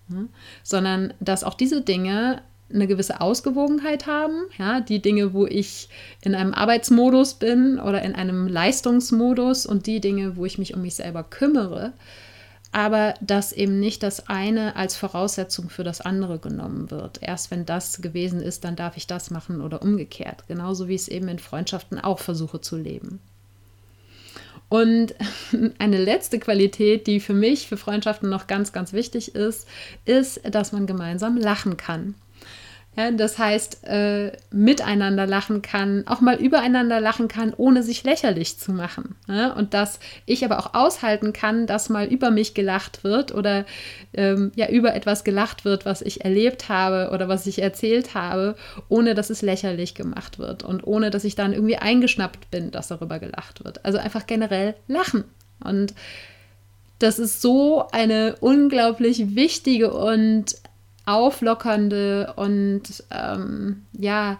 Ja? 0.10 0.26
Sondern 0.63 1.13
dass 1.20 1.44
auch 1.44 1.56
diese 1.56 1.82
Dinge 1.82 2.42
eine 2.74 2.88
gewisse 2.88 3.22
Ausgewogenheit 3.22 4.08
haben. 4.08 4.46
Ja, 4.58 4.82
die 4.82 5.02
Dinge, 5.02 5.34
wo 5.34 5.46
ich 5.46 5.89
in 6.22 6.36
einem 6.36 6.54
Arbeitsmodus 6.54 7.36
bin 7.36 7.80
oder 7.80 8.02
in 8.02 8.16
einem 8.16 8.48
Leistungsmodus 8.48 9.66
und 9.66 9.86
die 9.86 10.02
Dinge, 10.02 10.38
wo 10.38 10.46
ich 10.46 10.58
mich 10.58 10.74
um 10.74 10.82
mich 10.82 10.96
selber 10.96 11.24
kümmere, 11.24 11.94
aber 12.74 13.14
dass 13.22 13.54
eben 13.54 13.80
nicht 13.80 14.04
das 14.04 14.28
eine 14.28 14.76
als 14.76 14.96
Voraussetzung 14.96 15.70
für 15.70 15.84
das 15.84 16.02
andere 16.02 16.40
genommen 16.40 16.90
wird. 16.92 17.20
Erst 17.22 17.52
wenn 17.52 17.66
das 17.66 18.02
gewesen 18.02 18.42
ist, 18.42 18.64
dann 18.64 18.76
darf 18.76 18.98
ich 18.98 19.06
das 19.08 19.30
machen 19.30 19.62
oder 19.62 19.84
umgekehrt. 19.84 20.48
Genauso 20.48 20.88
wie 20.88 20.96
ich 20.96 21.02
es 21.02 21.08
eben 21.08 21.28
in 21.28 21.40
Freundschaften 21.40 22.00
auch 22.00 22.20
versuche 22.20 22.62
zu 22.62 22.76
leben. 22.76 23.20
Und 24.70 25.14
eine 25.78 26.04
letzte 26.04 26.40
Qualität, 26.40 27.06
die 27.06 27.20
für 27.20 27.36
mich, 27.36 27.68
für 27.68 27.78
Freundschaften 27.78 28.28
noch 28.28 28.48
ganz, 28.48 28.74
ganz 28.74 28.92
wichtig 28.92 29.36
ist, 29.36 29.68
ist, 30.06 30.42
dass 30.50 30.72
man 30.72 30.88
gemeinsam 30.88 31.38
lachen 31.38 31.78
kann. 31.78 32.16
Ja, 32.95 33.10
das 33.10 33.39
heißt, 33.39 33.88
äh, 33.88 34.34
miteinander 34.51 35.25
lachen 35.25 35.63
kann, 35.63 36.03
auch 36.06 36.21
mal 36.21 36.36
übereinander 36.36 36.99
lachen 36.99 37.27
kann, 37.27 37.53
ohne 37.58 37.82
sich 37.82 38.03
lächerlich 38.03 38.60
zu 38.60 38.71
machen. 38.71 39.15
Ja? 39.27 39.53
Und 39.53 39.73
dass 39.73 39.99
ich 40.27 40.45
aber 40.45 40.60
auch 40.60 40.75
aushalten 40.75 41.34
kann, 41.34 41.65
dass 41.65 41.89
mal 41.89 42.06
über 42.06 42.29
mich 42.29 42.53
gelacht 42.53 43.03
wird 43.03 43.34
oder 43.34 43.65
ähm, 44.13 44.51
ja 44.56 44.69
über 44.69 44.93
etwas 44.93 45.23
gelacht 45.23 45.65
wird, 45.65 45.86
was 45.86 46.03
ich 46.03 46.23
erlebt 46.23 46.69
habe 46.69 47.10
oder 47.12 47.27
was 47.27 47.47
ich 47.47 47.63
erzählt 47.63 48.13
habe, 48.13 48.56
ohne 48.89 49.15
dass 49.15 49.32
es 49.32 49.41
lächerlich 49.41 49.95
gemacht 49.95 50.38
wird 50.38 50.62
und 50.62 50.86
ohne 50.86 51.10
dass 51.10 51.23
ich 51.23 51.34
dann 51.34 51.53
irgendwie 51.53 51.77
eingeschnappt 51.77 52.51
bin, 52.51 52.69
dass 52.69 52.89
darüber 52.89 53.17
gelacht 53.17 53.63
wird. 53.65 53.84
Also 53.84 53.97
einfach 53.97 54.27
generell 54.27 54.75
lachen. 54.88 55.23
Und 55.63 55.95
das 56.99 57.17
ist 57.17 57.41
so 57.41 57.88
eine 57.91 58.36
unglaublich 58.39 59.36
wichtige 59.36 59.91
und 59.93 60.56
auflockernde 61.06 62.34
und 62.36 63.04
ähm, 63.12 63.84
ja, 63.98 64.39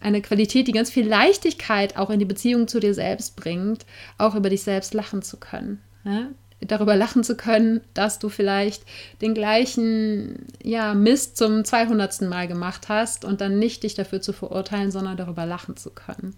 eine 0.00 0.22
Qualität, 0.22 0.68
die 0.68 0.72
ganz 0.72 0.90
viel 0.90 1.06
Leichtigkeit 1.06 1.96
auch 1.96 2.10
in 2.10 2.18
die 2.18 2.24
Beziehung 2.24 2.68
zu 2.68 2.80
dir 2.80 2.94
selbst 2.94 3.36
bringt, 3.36 3.84
auch 4.16 4.34
über 4.34 4.50
dich 4.50 4.62
selbst 4.62 4.94
lachen 4.94 5.22
zu 5.22 5.38
können. 5.38 5.80
Ja? 6.04 6.28
Darüber 6.60 6.96
lachen 6.96 7.22
zu 7.22 7.36
können, 7.36 7.80
dass 7.94 8.18
du 8.18 8.28
vielleicht 8.28 8.82
den 9.20 9.34
gleichen 9.34 10.46
ja, 10.62 10.94
Mist 10.94 11.36
zum 11.36 11.64
200. 11.64 12.22
Mal 12.22 12.48
gemacht 12.48 12.88
hast 12.88 13.24
und 13.24 13.40
dann 13.40 13.58
nicht 13.58 13.84
dich 13.84 13.94
dafür 13.94 14.20
zu 14.20 14.32
verurteilen, 14.32 14.90
sondern 14.90 15.16
darüber 15.16 15.46
lachen 15.46 15.76
zu 15.76 15.90
können. 15.90 16.34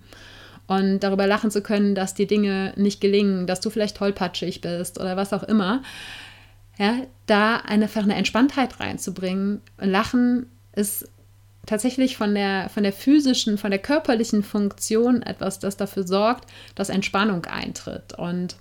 Und 0.66 1.00
darüber 1.00 1.26
lachen 1.26 1.50
zu 1.50 1.62
können, 1.62 1.94
dass 1.94 2.14
die 2.14 2.26
Dinge 2.26 2.74
nicht 2.76 3.00
gelingen, 3.00 3.46
dass 3.46 3.60
du 3.60 3.70
vielleicht 3.70 3.96
tollpatschig 3.96 4.60
bist 4.60 5.00
oder 5.00 5.16
was 5.16 5.32
auch 5.32 5.42
immer. 5.42 5.82
Ja, 6.80 6.96
da 7.26 7.56
einfach 7.56 8.04
eine 8.04 8.14
Entspanntheit 8.14 8.80
reinzubringen. 8.80 9.60
Lachen 9.76 10.46
ist 10.72 11.10
tatsächlich 11.66 12.16
von 12.16 12.34
der, 12.34 12.70
von 12.70 12.84
der 12.84 12.94
physischen, 12.94 13.58
von 13.58 13.70
der 13.70 13.80
körperlichen 13.80 14.42
Funktion 14.42 15.20
etwas, 15.20 15.58
das 15.58 15.76
dafür 15.76 16.06
sorgt, 16.06 16.48
dass 16.74 16.88
Entspannung 16.88 17.44
eintritt 17.44 18.18
und 18.18 18.56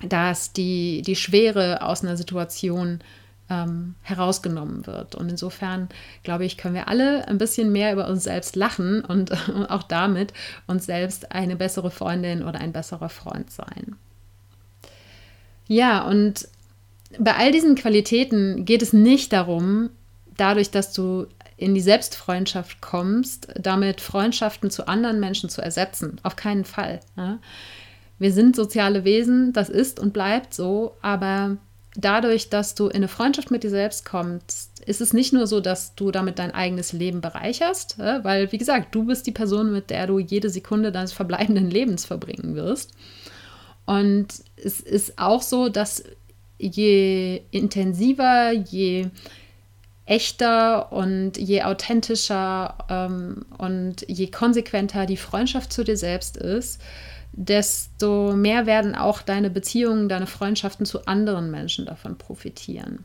dass 0.00 0.52
die, 0.52 1.02
die 1.02 1.16
Schwere 1.16 1.82
aus 1.82 2.04
einer 2.04 2.16
Situation 2.16 3.00
ähm, 3.50 3.96
herausgenommen 4.02 4.86
wird. 4.86 5.16
Und 5.16 5.28
insofern, 5.28 5.88
glaube 6.22 6.44
ich, 6.44 6.56
können 6.56 6.76
wir 6.76 6.86
alle 6.86 7.26
ein 7.26 7.38
bisschen 7.38 7.72
mehr 7.72 7.92
über 7.92 8.06
uns 8.06 8.22
selbst 8.22 8.54
lachen 8.54 9.04
und, 9.04 9.32
auch 9.70 9.82
damit 9.82 10.32
uns 10.68 10.86
selbst 10.86 11.32
eine 11.32 11.56
bessere 11.56 11.90
Freundin 11.90 12.44
oder 12.44 12.60
ein 12.60 12.70
besserer 12.70 13.08
Freund 13.08 13.50
sein. 13.50 13.96
Ja, 15.66 16.02
und 16.02 16.48
bei 17.18 17.34
all 17.34 17.52
diesen 17.52 17.74
Qualitäten 17.74 18.64
geht 18.64 18.82
es 18.82 18.92
nicht 18.92 19.32
darum, 19.32 19.90
dadurch, 20.36 20.70
dass 20.70 20.92
du 20.92 21.26
in 21.56 21.74
die 21.74 21.80
Selbstfreundschaft 21.80 22.80
kommst, 22.80 23.48
damit 23.58 24.00
Freundschaften 24.00 24.70
zu 24.70 24.86
anderen 24.86 25.18
Menschen 25.18 25.48
zu 25.48 25.60
ersetzen. 25.60 26.20
Auf 26.22 26.36
keinen 26.36 26.64
Fall. 26.64 27.00
Ja. 27.16 27.38
Wir 28.18 28.32
sind 28.32 28.56
soziale 28.56 29.04
Wesen, 29.04 29.52
das 29.52 29.68
ist 29.68 29.98
und 29.98 30.12
bleibt 30.12 30.54
so, 30.54 30.96
aber 31.02 31.56
dadurch, 31.96 32.48
dass 32.48 32.74
du 32.74 32.86
in 32.86 32.96
eine 32.96 33.08
Freundschaft 33.08 33.50
mit 33.50 33.64
dir 33.64 33.70
selbst 33.70 34.04
kommst, 34.04 34.84
ist 34.86 35.00
es 35.00 35.12
nicht 35.12 35.32
nur 35.32 35.46
so, 35.46 35.60
dass 35.60 35.96
du 35.96 36.10
damit 36.12 36.38
dein 36.38 36.52
eigenes 36.52 36.92
Leben 36.92 37.20
bereicherst, 37.20 37.96
ja, 37.98 38.22
weil, 38.22 38.52
wie 38.52 38.58
gesagt, 38.58 38.94
du 38.94 39.04
bist 39.04 39.26
die 39.26 39.32
Person, 39.32 39.72
mit 39.72 39.90
der 39.90 40.06
du 40.06 40.18
jede 40.18 40.50
Sekunde 40.50 40.92
deines 40.92 41.12
verbleibenden 41.12 41.70
Lebens 41.70 42.04
verbringen 42.04 42.54
wirst. 42.54 42.92
Und 43.84 44.28
es 44.56 44.80
ist 44.80 45.18
auch 45.18 45.42
so, 45.42 45.68
dass 45.68 46.04
je 46.58 47.42
intensiver, 47.50 48.52
je 48.52 49.10
echter 50.04 50.92
und 50.92 51.36
je 51.36 51.62
authentischer 51.62 52.74
ähm, 52.88 53.44
und 53.58 54.04
je 54.08 54.30
konsequenter 54.30 55.06
die 55.06 55.16
Freundschaft 55.16 55.72
zu 55.72 55.84
dir 55.84 55.96
selbst 55.96 56.36
ist, 56.36 56.80
desto 57.32 58.32
mehr 58.34 58.66
werden 58.66 58.94
auch 58.94 59.22
deine 59.22 59.50
Beziehungen, 59.50 60.08
deine 60.08 60.26
Freundschaften 60.26 60.86
zu 60.86 61.06
anderen 61.06 61.50
Menschen 61.50 61.86
davon 61.86 62.16
profitieren. 62.16 63.04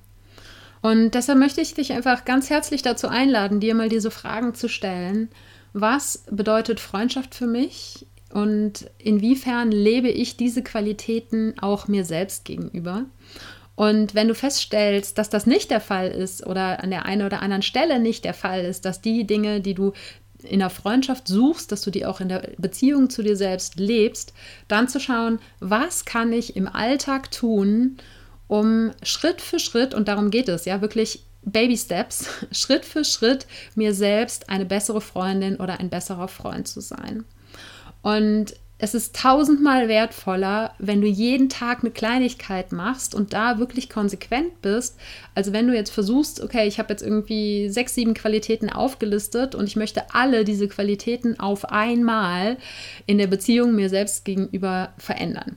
Und 0.82 1.12
deshalb 1.12 1.40
möchte 1.40 1.62
ich 1.62 1.74
dich 1.74 1.94
einfach 1.94 2.26
ganz 2.26 2.50
herzlich 2.50 2.82
dazu 2.82 3.08
einladen, 3.08 3.60
dir 3.60 3.76
mal 3.76 3.90
diese 3.90 4.12
Fragen 4.12 4.54
zu 4.54 4.68
stellen. 4.68 5.30
Was 5.74 6.26
bedeutet 6.30 6.80
Freundschaft 6.80 7.36
für 7.36 7.48
mich? 7.48 8.06
Und 8.34 8.90
inwiefern 8.98 9.72
lebe 9.72 10.10
ich 10.10 10.38
diese 10.38 10.64
Qualitäten 10.64 11.54
auch 11.62 11.88
mir 11.88 12.04
selbst 12.04 12.46
gegenüber? 12.46 13.06
Und 13.76 14.16
wenn 14.16 14.28
du 14.28 14.34
feststellst, 14.34 15.20
dass 15.20 15.30
das 15.30 15.46
nicht 15.46 15.70
der 15.70 15.80
Fall 15.80 16.10
ist 16.10 16.44
oder 16.46 16.84
an 16.84 16.90
der 16.90 17.06
einen 17.06 17.28
oder 17.28 17.44
anderen 17.44 17.62
Stelle 17.62 18.00
nicht 18.00 18.26
der 18.26 18.34
Fall 18.34 18.66
ist, 18.66 18.86
dass 18.86 19.02
die 19.02 19.28
Dinge, 19.28 19.62
die 19.62 19.76
du 19.76 19.94
in 20.42 20.60
der 20.60 20.72
Freundschaft 20.72 21.28
suchst, 21.28 21.72
dass 21.72 21.84
du 21.84 21.92
die 21.92 22.08
auch 22.08 22.22
in 22.22 22.30
der 22.30 22.50
Beziehung 22.58 23.12
zu 23.12 23.22
dir 23.22 23.38
selbst 23.38 23.80
lebst, 23.80 24.34
dann 24.68 24.88
zu 24.88 25.00
schauen, 25.00 25.38
was 25.60 26.04
kann 26.04 26.34
ich 26.34 26.56
im 26.56 26.68
Alltag 26.68 27.30
tun, 27.30 27.98
um 28.48 28.92
Schritt 29.04 29.42
für 29.42 29.60
Schritt, 29.60 29.94
und 29.94 30.08
darum 30.08 30.32
geht 30.32 30.50
es, 30.50 30.66
ja, 30.66 30.82
wirklich 30.82 31.24
Baby 31.44 31.78
Steps, 31.78 32.30
Schritt 32.52 32.84
für 32.84 33.06
Schritt 33.06 33.46
mir 33.76 33.94
selbst 33.94 34.50
eine 34.50 34.66
bessere 34.66 35.02
Freundin 35.02 35.58
oder 35.58 35.80
ein 35.80 35.90
besserer 35.90 36.28
Freund 36.28 36.68
zu 36.68 36.82
sein. 36.82 37.26
Und 38.04 38.54
es 38.78 38.94
ist 38.94 39.16
tausendmal 39.16 39.88
wertvoller, 39.88 40.74
wenn 40.78 41.00
du 41.00 41.08
jeden 41.08 41.48
Tag 41.48 41.80
eine 41.82 41.92
Kleinigkeit 41.92 42.74
machst 42.74 43.16
und 43.16 43.32
da 43.32 43.58
wirklich 43.58 43.90
konsequent 43.90 44.62
bist, 44.62 45.00
als 45.36 45.54
wenn 45.54 45.68
du 45.68 45.74
jetzt 45.74 45.92
versuchst, 45.92 46.42
okay, 46.42 46.68
ich 46.68 46.80
habe 46.80 46.92
jetzt 46.92 47.02
irgendwie 47.02 47.70
sechs, 47.70 47.96
sieben 47.96 48.14
Qualitäten 48.14 48.70
aufgelistet 48.70 49.56
und 49.56 49.68
ich 49.68 49.78
möchte 49.78 50.14
alle 50.14 50.44
diese 50.44 50.68
Qualitäten 50.68 51.40
auf 51.40 51.72
einmal 51.72 52.58
in 53.06 53.18
der 53.18 53.28
Beziehung 53.28 53.74
mir 53.74 53.88
selbst 53.88 54.26
gegenüber 54.26 54.92
verändern. 54.98 55.56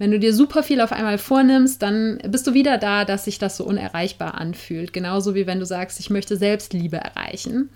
Wenn 0.00 0.12
du 0.12 0.18
dir 0.18 0.32
super 0.32 0.62
viel 0.62 0.80
auf 0.80 0.92
einmal 0.92 1.18
vornimmst, 1.18 1.82
dann 1.82 2.20
bist 2.26 2.46
du 2.46 2.54
wieder 2.54 2.78
da, 2.78 3.04
dass 3.04 3.26
sich 3.26 3.38
das 3.38 3.58
so 3.58 3.64
unerreichbar 3.64 4.32
anfühlt. 4.40 4.94
Genauso 4.94 5.34
wie 5.34 5.46
wenn 5.46 5.60
du 5.60 5.66
sagst, 5.66 6.00
ich 6.00 6.08
möchte 6.08 6.38
Selbstliebe 6.38 6.96
erreichen. 6.96 7.68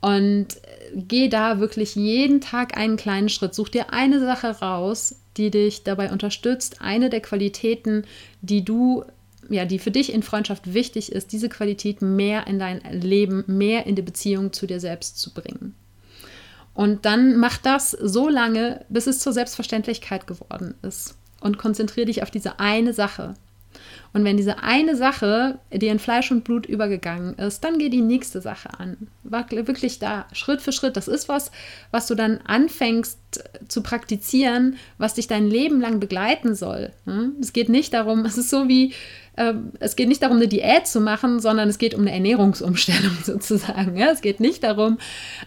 Und 0.00 0.48
geh 0.96 1.28
da 1.28 1.60
wirklich 1.60 1.94
jeden 1.94 2.40
Tag 2.40 2.76
einen 2.76 2.96
kleinen 2.96 3.28
Schritt. 3.28 3.54
Such 3.54 3.68
dir 3.68 3.92
eine 3.92 4.18
Sache 4.18 4.48
raus, 4.58 5.14
die 5.36 5.52
dich 5.52 5.84
dabei 5.84 6.10
unterstützt, 6.10 6.78
eine 6.80 7.08
der 7.08 7.20
Qualitäten, 7.20 8.04
die 8.42 8.64
du 8.64 9.04
ja, 9.48 9.64
die 9.64 9.78
für 9.78 9.92
dich 9.92 10.12
in 10.12 10.24
Freundschaft 10.24 10.74
wichtig 10.74 11.12
ist, 11.12 11.30
diese 11.30 11.48
Qualität 11.48 12.02
mehr 12.02 12.48
in 12.48 12.58
dein 12.58 12.80
Leben, 12.90 13.44
mehr 13.46 13.86
in 13.86 13.94
die 13.94 14.02
Beziehung 14.02 14.52
zu 14.52 14.66
dir 14.66 14.80
selbst 14.80 15.20
zu 15.20 15.32
bringen. 15.32 15.76
Und 16.74 17.04
dann 17.04 17.36
mach 17.36 17.58
das 17.58 17.92
so 17.92 18.28
lange, 18.28 18.84
bis 18.88 19.06
es 19.06 19.20
zur 19.20 19.32
Selbstverständlichkeit 19.32 20.26
geworden 20.26 20.74
ist. 20.82 21.14
Und 21.40 21.58
konzentriere 21.58 22.06
dich 22.06 22.22
auf 22.22 22.30
diese 22.30 22.60
eine 22.60 22.92
Sache. 22.92 23.34
Und 24.12 24.24
wenn 24.24 24.36
diese 24.36 24.62
eine 24.62 24.96
Sache 24.96 25.58
dir 25.72 25.92
in 25.92 26.00
Fleisch 26.00 26.30
und 26.32 26.42
Blut 26.42 26.66
übergegangen 26.66 27.34
ist, 27.34 27.62
dann 27.62 27.78
geh 27.78 27.88
die 27.88 28.00
nächste 28.00 28.40
Sache 28.40 28.68
an. 28.78 29.08
Wirklich 29.22 30.00
da, 30.00 30.26
Schritt 30.32 30.60
für 30.60 30.72
Schritt. 30.72 30.96
Das 30.96 31.06
ist 31.06 31.28
was, 31.28 31.52
was 31.92 32.08
du 32.08 32.16
dann 32.16 32.38
anfängst 32.44 33.18
zu 33.68 33.82
praktizieren, 33.82 34.76
was 34.98 35.14
dich 35.14 35.28
dein 35.28 35.46
Leben 35.46 35.80
lang 35.80 36.00
begleiten 36.00 36.56
soll. 36.56 36.90
Hm? 37.04 37.36
Es 37.40 37.52
geht 37.52 37.68
nicht 37.68 37.94
darum, 37.94 38.24
es 38.24 38.36
ist 38.36 38.50
so 38.50 38.68
wie, 38.68 38.94
ähm, 39.36 39.70
es 39.78 39.94
geht 39.94 40.08
nicht 40.08 40.22
darum, 40.22 40.38
eine 40.38 40.48
Diät 40.48 40.88
zu 40.88 41.00
machen, 41.00 41.38
sondern 41.38 41.68
es 41.68 41.78
geht 41.78 41.94
um 41.94 42.00
eine 42.00 42.12
Ernährungsumstellung 42.12 43.16
sozusagen. 43.24 43.96
Es 43.96 44.22
geht 44.22 44.40
nicht 44.40 44.64
darum, 44.64 44.98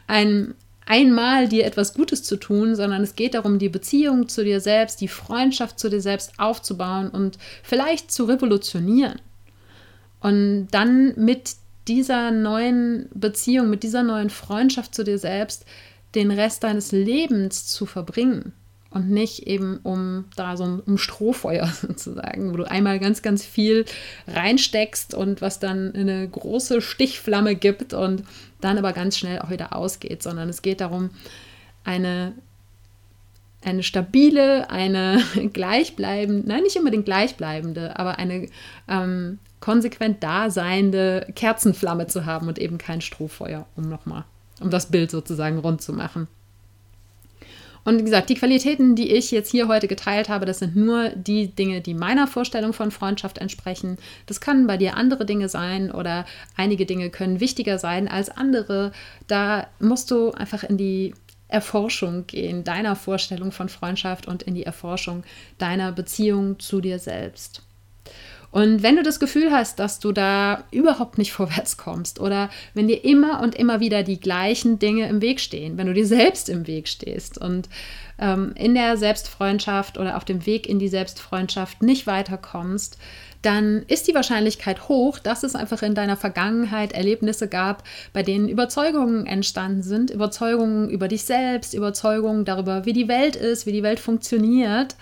ein, 0.08 0.56
einmal 0.86 1.48
dir 1.48 1.65
etwas 1.65 1.93
Gutes 1.93 2.24
zu 2.24 2.38
tun, 2.38 2.76
sondern 2.76 3.04
es 3.04 3.15
geht 3.15 3.34
darum, 3.34 3.60
die 3.60 3.69
Beziehung 3.69 4.28
zu 4.30 4.43
dir 4.43 4.60
selbst, 4.60 5.02
die 5.02 5.08
Freundschaft 5.08 5.80
zu 5.80 5.89
dir 5.89 6.02
selbst 6.02 6.34
aufzubauen 6.38 7.10
und 7.10 7.38
vielleicht 7.63 8.12
zu 8.12 8.26
revolutionieren. 8.26 9.19
Und 10.19 10.67
dann 10.72 11.13
mit 11.17 11.56
dieser 11.88 12.32
neuen 12.32 13.10
Beziehung, 13.13 13.69
mit 13.69 13.84
dieser 13.84 14.04
neuen 14.04 14.30
Freundschaft 14.30 14.96
zu 14.96 15.04
dir 15.04 15.19
selbst 15.19 15.65
den 16.15 16.32
Rest 16.32 16.63
deines 16.63 16.91
Lebens 16.91 17.67
zu 17.67 17.86
verbringen 17.86 18.54
und 18.94 19.10
nicht 19.10 19.48
eben 19.48 19.80
um 19.84 20.26
da 20.36 20.56
so 20.56 20.64
ein 20.64 20.98
Strohfeuer 20.98 21.68
sozusagen, 21.82 22.54
wo 22.54 22.58
du 22.58 22.64
einmal 22.64 23.00
ganz, 23.00 23.22
ganz 23.22 23.44
viel 23.44 23.86
reinsteckst 24.28 25.14
und 25.14 25.42
was 25.42 25.60
dann 25.60 25.94
eine 25.96 26.28
große 26.28 26.82
Stichflamme 26.82 27.56
gibt 27.56 27.94
und 27.94 28.24
dann 28.62 28.78
aber 28.78 28.94
ganz 28.94 29.18
schnell 29.18 29.40
auch 29.40 29.50
wieder 29.50 29.76
ausgeht, 29.76 30.24
sondern 30.24 30.48
es 30.50 30.62
geht 30.62 30.82
darum, 30.82 31.10
eine, 31.84 32.34
eine 33.64 33.84
stabile, 33.84 34.70
eine 34.70 35.22
gleichbleibende, 35.54 36.48
nein, 36.48 36.64
nicht 36.64 36.78
unbedingt 36.78 37.06
gleichbleibende, 37.06 37.98
aber 38.00 38.20
eine 38.20 38.48
ähm, 38.88 39.40
konsequent 39.60 40.24
daseinende 40.24 41.28
Kerzenflamme 41.36 42.08
zu 42.08 42.26
haben 42.26 42.48
und 42.48 42.60
eben 42.60 42.78
kein 42.78 43.02
Strohfeuer, 43.02 43.66
um 43.76 43.90
nochmal, 43.90 44.26
um 44.62 44.70
das 44.70 44.88
Bild 44.88 45.10
sozusagen 45.10 45.58
rund 45.58 45.82
zu 45.82 45.94
machen. 45.94 46.28
Und 47.86 48.00
wie 48.00 48.04
gesagt, 48.04 48.30
die 48.30 48.36
Qualitäten, 48.36 48.96
die 48.96 49.12
ich 49.12 49.32
jetzt 49.32 49.52
hier 49.52 49.67
heute 49.67 49.88
geteilt 49.88 50.30
habe, 50.30 50.46
das 50.46 50.60
sind 50.60 50.76
nur 50.76 51.10
die 51.10 51.48
Dinge, 51.48 51.82
die 51.82 51.93
meiner 51.93 52.28
Vorstellung 52.28 52.74
von 52.74 52.91
Freundschaft 52.91 53.39
entsprechen. 53.39 53.98
Das 54.26 54.39
können 54.39 54.67
bei 54.67 54.78
dir 54.78 54.96
andere 54.96 55.26
Dinge 55.26 55.50
sein 55.50 55.91
oder 55.91 56.26
einige 56.56 56.86
Dinge 56.86 57.10
können 57.10 57.39
wichtiger 57.39 57.80
sein 57.80 58.08
als 58.08 58.30
andere. 58.30 58.91
Da 59.28 59.67
musst 59.80 60.12
du 60.12 60.32
einfach 60.32 60.63
in 60.63 60.78
die 60.78 61.13
Erforschung 61.50 62.26
gehen, 62.26 62.63
deiner 62.63 62.96
Vorstellung 62.96 63.52
von 63.52 63.69
Freundschaft 63.69 64.28
und 64.28 64.43
in 64.43 64.56
die 64.56 64.63
Erforschung 64.63 65.24
deiner 65.58 65.91
Beziehung 65.91 66.60
zu 66.60 66.82
dir 66.82 67.00
selbst. 67.00 67.62
Und 68.54 68.84
wenn 68.84 68.96
du 68.96 69.02
das 69.02 69.20
Gefühl 69.20 69.52
hast, 69.52 69.80
dass 69.80 70.00
du 70.00 70.12
da 70.12 70.63
überhaupt 70.70 71.18
nicht 71.18 71.34
vorwärts 71.34 71.76
kommst 71.76 72.20
oder 72.20 72.52
wenn 72.76 72.88
dir 72.88 73.04
immer 73.04 73.42
und 73.42 73.56
immer 73.56 73.80
wieder 73.80 74.04
die 74.04 74.20
gleichen 74.20 74.78
Dinge 74.78 75.10
im 75.10 75.22
Weg 75.22 75.39
stehen, 75.39 75.76
wenn 75.76 75.88
du 75.88 75.94
dir 75.94 76.06
selbst 76.06 76.50
im 76.50 76.68
Weg 76.68 76.88
stehst 76.88 77.39
und 77.39 77.68
ähm, 78.20 78.52
in 78.54 78.76
der 78.76 78.96
Selbstfreundschaft 78.96 79.98
oder 79.98 80.18
auf 80.18 80.24
dem 80.24 80.46
Weg 80.46 80.70
in 80.70 80.78
die 80.78 80.88
Selbstfreundschaft 80.88 81.82
nicht 81.82 82.06
weiterkommst, 82.06 83.00
dann 83.42 83.86
ist 83.88 84.08
die 84.08 84.13
Wahrscheinlichkeit 84.13 84.88
hoch, 84.88 85.18
dass 85.18 85.42
es 85.42 85.56
einfach 85.56 85.82
in 85.82 85.96
deiner 85.96 86.16
Vergangenheit 86.16 86.94
Erlebnisse 86.94 87.48
gab, 87.48 87.84
bei 88.13 88.22
denen 88.22 88.48
Überzeugungen 88.48 89.26
entstanden 89.26 89.82
sind, 89.82 90.12
Überzeugungen 90.12 90.92
über 90.92 91.08
dich 91.08 91.24
selbst, 91.24 91.74
Überzeugungen 91.74 92.46
darüber, 92.46 92.86
wie 92.86 92.94
die 92.94 93.08
Welt 93.08 93.36
ist, 93.36 93.66
wie 93.66 93.72
die 93.72 93.84
Welt 93.84 94.00
funktioniert, 94.00 94.96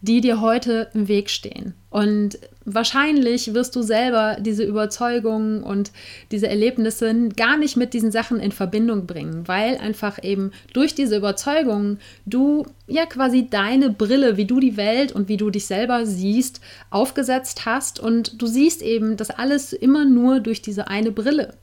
die 0.00 0.22
dir 0.22 0.40
heute 0.40 0.88
im 0.94 1.06
Weg 1.06 1.28
stehen. 1.28 1.74
Und 1.94 2.40
wahrscheinlich 2.64 3.54
wirst 3.54 3.76
du 3.76 3.82
selber 3.82 4.38
diese 4.40 4.64
Überzeugungen 4.64 5.62
und 5.62 5.92
diese 6.32 6.48
Erlebnisse 6.48 7.28
gar 7.36 7.56
nicht 7.56 7.76
mit 7.76 7.94
diesen 7.94 8.10
Sachen 8.10 8.40
in 8.40 8.50
Verbindung 8.50 9.06
bringen, 9.06 9.46
weil 9.46 9.76
einfach 9.76 10.20
eben 10.20 10.50
durch 10.72 10.96
diese 10.96 11.16
Überzeugungen 11.16 12.00
du 12.26 12.66
ja 12.88 13.06
quasi 13.06 13.46
deine 13.48 13.90
Brille, 13.90 14.36
wie 14.36 14.44
du 14.44 14.58
die 14.58 14.76
Welt 14.76 15.12
und 15.12 15.28
wie 15.28 15.36
du 15.36 15.50
dich 15.50 15.66
selber 15.66 16.04
siehst, 16.04 16.60
aufgesetzt 16.90 17.64
hast 17.64 18.00
und 18.00 18.42
du 18.42 18.48
siehst 18.48 18.82
eben 18.82 19.16
das 19.16 19.30
alles 19.30 19.72
immer 19.72 20.04
nur 20.04 20.40
durch 20.40 20.62
diese 20.62 20.88
eine 20.88 21.12
Brille. 21.12 21.54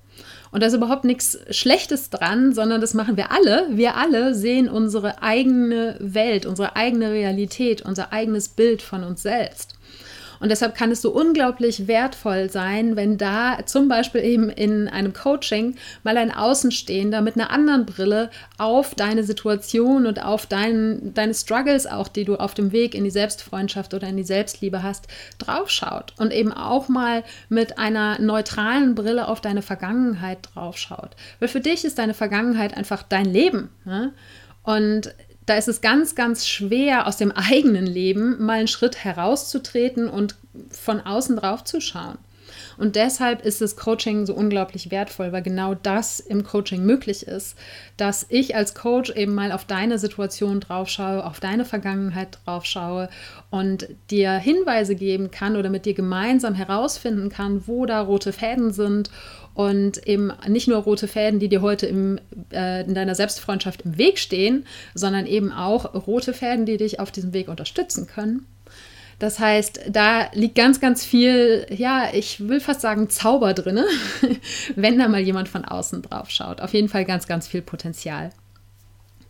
Und 0.51 0.63
da 0.63 0.67
ist 0.67 0.75
überhaupt 0.75 1.03
nichts 1.03 1.39
Schlechtes 1.49 2.09
dran, 2.09 2.53
sondern 2.53 2.79
das 2.79 2.93
machen 2.93 3.17
wir 3.17 3.31
alle. 3.31 3.67
Wir 3.71 3.97
alle 3.97 4.33
sehen 4.33 4.69
unsere 4.69 5.21
eigene 5.21 5.97
Welt, 5.99 6.45
unsere 6.45 6.77
eigene 6.77 7.11
Realität, 7.11 7.81
unser 7.81 8.13
eigenes 8.13 8.47
Bild 8.47 8.81
von 8.81 9.03
uns 9.03 9.23
selbst. 9.23 9.75
Und 10.41 10.49
deshalb 10.49 10.75
kann 10.75 10.91
es 10.91 11.03
so 11.03 11.11
unglaublich 11.11 11.87
wertvoll 11.87 12.49
sein, 12.49 12.95
wenn 12.95 13.17
da 13.17 13.59
zum 13.65 13.87
Beispiel 13.87 14.21
eben 14.21 14.49
in 14.49 14.87
einem 14.87 15.13
Coaching 15.13 15.75
mal 16.03 16.17
ein 16.17 16.33
Außenstehender 16.33 17.21
mit 17.21 17.35
einer 17.35 17.51
anderen 17.51 17.85
Brille 17.85 18.31
auf 18.57 18.95
deine 18.95 19.23
Situation 19.23 20.07
und 20.07 20.23
auf 20.23 20.47
dein, 20.47 21.13
deine 21.13 21.35
Struggles 21.35 21.85
auch, 21.85 22.07
die 22.07 22.25
du 22.25 22.37
auf 22.37 22.55
dem 22.55 22.71
Weg 22.71 22.95
in 22.95 23.03
die 23.03 23.11
Selbstfreundschaft 23.11 23.93
oder 23.93 24.07
in 24.07 24.17
die 24.17 24.23
Selbstliebe 24.23 24.81
hast, 24.81 25.07
draufschaut 25.37 26.13
und 26.17 26.33
eben 26.33 26.51
auch 26.51 26.89
mal 26.89 27.23
mit 27.47 27.77
einer 27.77 28.19
neutralen 28.19 28.95
Brille 28.95 29.27
auf 29.27 29.41
deine 29.41 29.61
Vergangenheit 29.61 30.39
draufschaut. 30.53 31.11
Weil 31.39 31.49
für 31.49 31.61
dich 31.61 31.85
ist 31.85 31.99
deine 31.99 32.15
Vergangenheit 32.15 32.75
einfach 32.75 33.03
dein 33.03 33.25
Leben. 33.25 33.69
Ne? 33.85 34.11
Und 34.63 35.13
da 35.45 35.55
ist 35.55 35.67
es 35.67 35.81
ganz, 35.81 36.15
ganz 36.15 36.47
schwer, 36.47 37.07
aus 37.07 37.17
dem 37.17 37.31
eigenen 37.31 37.85
Leben 37.85 38.43
mal 38.43 38.59
einen 38.59 38.67
Schritt 38.67 39.03
herauszutreten 39.03 40.07
und 40.07 40.35
von 40.69 41.01
außen 41.01 41.35
drauf 41.35 41.63
zu 41.63 41.81
schauen. 41.81 42.17
Und 42.77 42.95
deshalb 42.95 43.45
ist 43.45 43.61
das 43.61 43.75
Coaching 43.75 44.25
so 44.25 44.33
unglaublich 44.33 44.91
wertvoll, 44.91 45.31
weil 45.31 45.41
genau 45.41 45.75
das 45.75 46.19
im 46.19 46.43
Coaching 46.43 46.85
möglich 46.85 47.27
ist, 47.27 47.55
dass 47.97 48.25
ich 48.29 48.55
als 48.55 48.75
Coach 48.75 49.11
eben 49.11 49.35
mal 49.35 49.51
auf 49.51 49.65
deine 49.65 49.99
Situation 49.99 50.59
drauf 50.59 50.89
schaue, 50.89 51.25
auf 51.25 51.39
deine 51.39 51.65
Vergangenheit 51.65 52.39
drauf 52.43 52.65
schaue 52.65 53.09
und 53.49 53.87
dir 54.09 54.31
Hinweise 54.31 54.95
geben 54.95 55.31
kann 55.31 55.55
oder 55.55 55.69
mit 55.69 55.85
dir 55.85 55.93
gemeinsam 55.93 56.55
herausfinden 56.55 57.29
kann, 57.29 57.67
wo 57.67 57.85
da 57.85 58.01
rote 58.01 58.33
Fäden 58.33 58.71
sind 58.71 59.11
und 59.53 60.07
eben 60.07 60.31
nicht 60.47 60.67
nur 60.67 60.77
rote 60.77 61.07
Fäden, 61.07 61.39
die 61.39 61.49
dir 61.49 61.61
heute 61.61 61.85
im, 61.85 62.19
äh, 62.51 62.83
in 62.83 62.93
deiner 62.93 63.15
Selbstfreundschaft 63.15 63.81
im 63.83 63.97
Weg 63.97 64.19
stehen, 64.19 64.65
sondern 64.93 65.25
eben 65.25 65.51
auch 65.51 65.93
rote 66.07 66.33
Fäden, 66.33 66.65
die 66.65 66.77
dich 66.77 66.99
auf 66.99 67.11
diesem 67.11 67.33
Weg 67.33 67.47
unterstützen 67.47 68.07
können. 68.07 68.45
Das 69.19 69.39
heißt, 69.39 69.81
da 69.89 70.31
liegt 70.33 70.55
ganz, 70.55 70.79
ganz 70.79 71.05
viel, 71.05 71.67
ja, 71.69 72.09
ich 72.11 72.47
will 72.47 72.59
fast 72.59 72.81
sagen 72.81 73.07
Zauber 73.09 73.53
drin, 73.53 73.79
wenn 74.75 74.97
da 74.97 75.07
mal 75.07 75.21
jemand 75.21 75.47
von 75.47 75.63
außen 75.63 76.01
drauf 76.01 76.31
schaut. 76.31 76.59
Auf 76.59 76.73
jeden 76.73 76.89
Fall 76.89 77.05
ganz, 77.05 77.27
ganz 77.27 77.47
viel 77.47 77.61
Potenzial. 77.61 78.31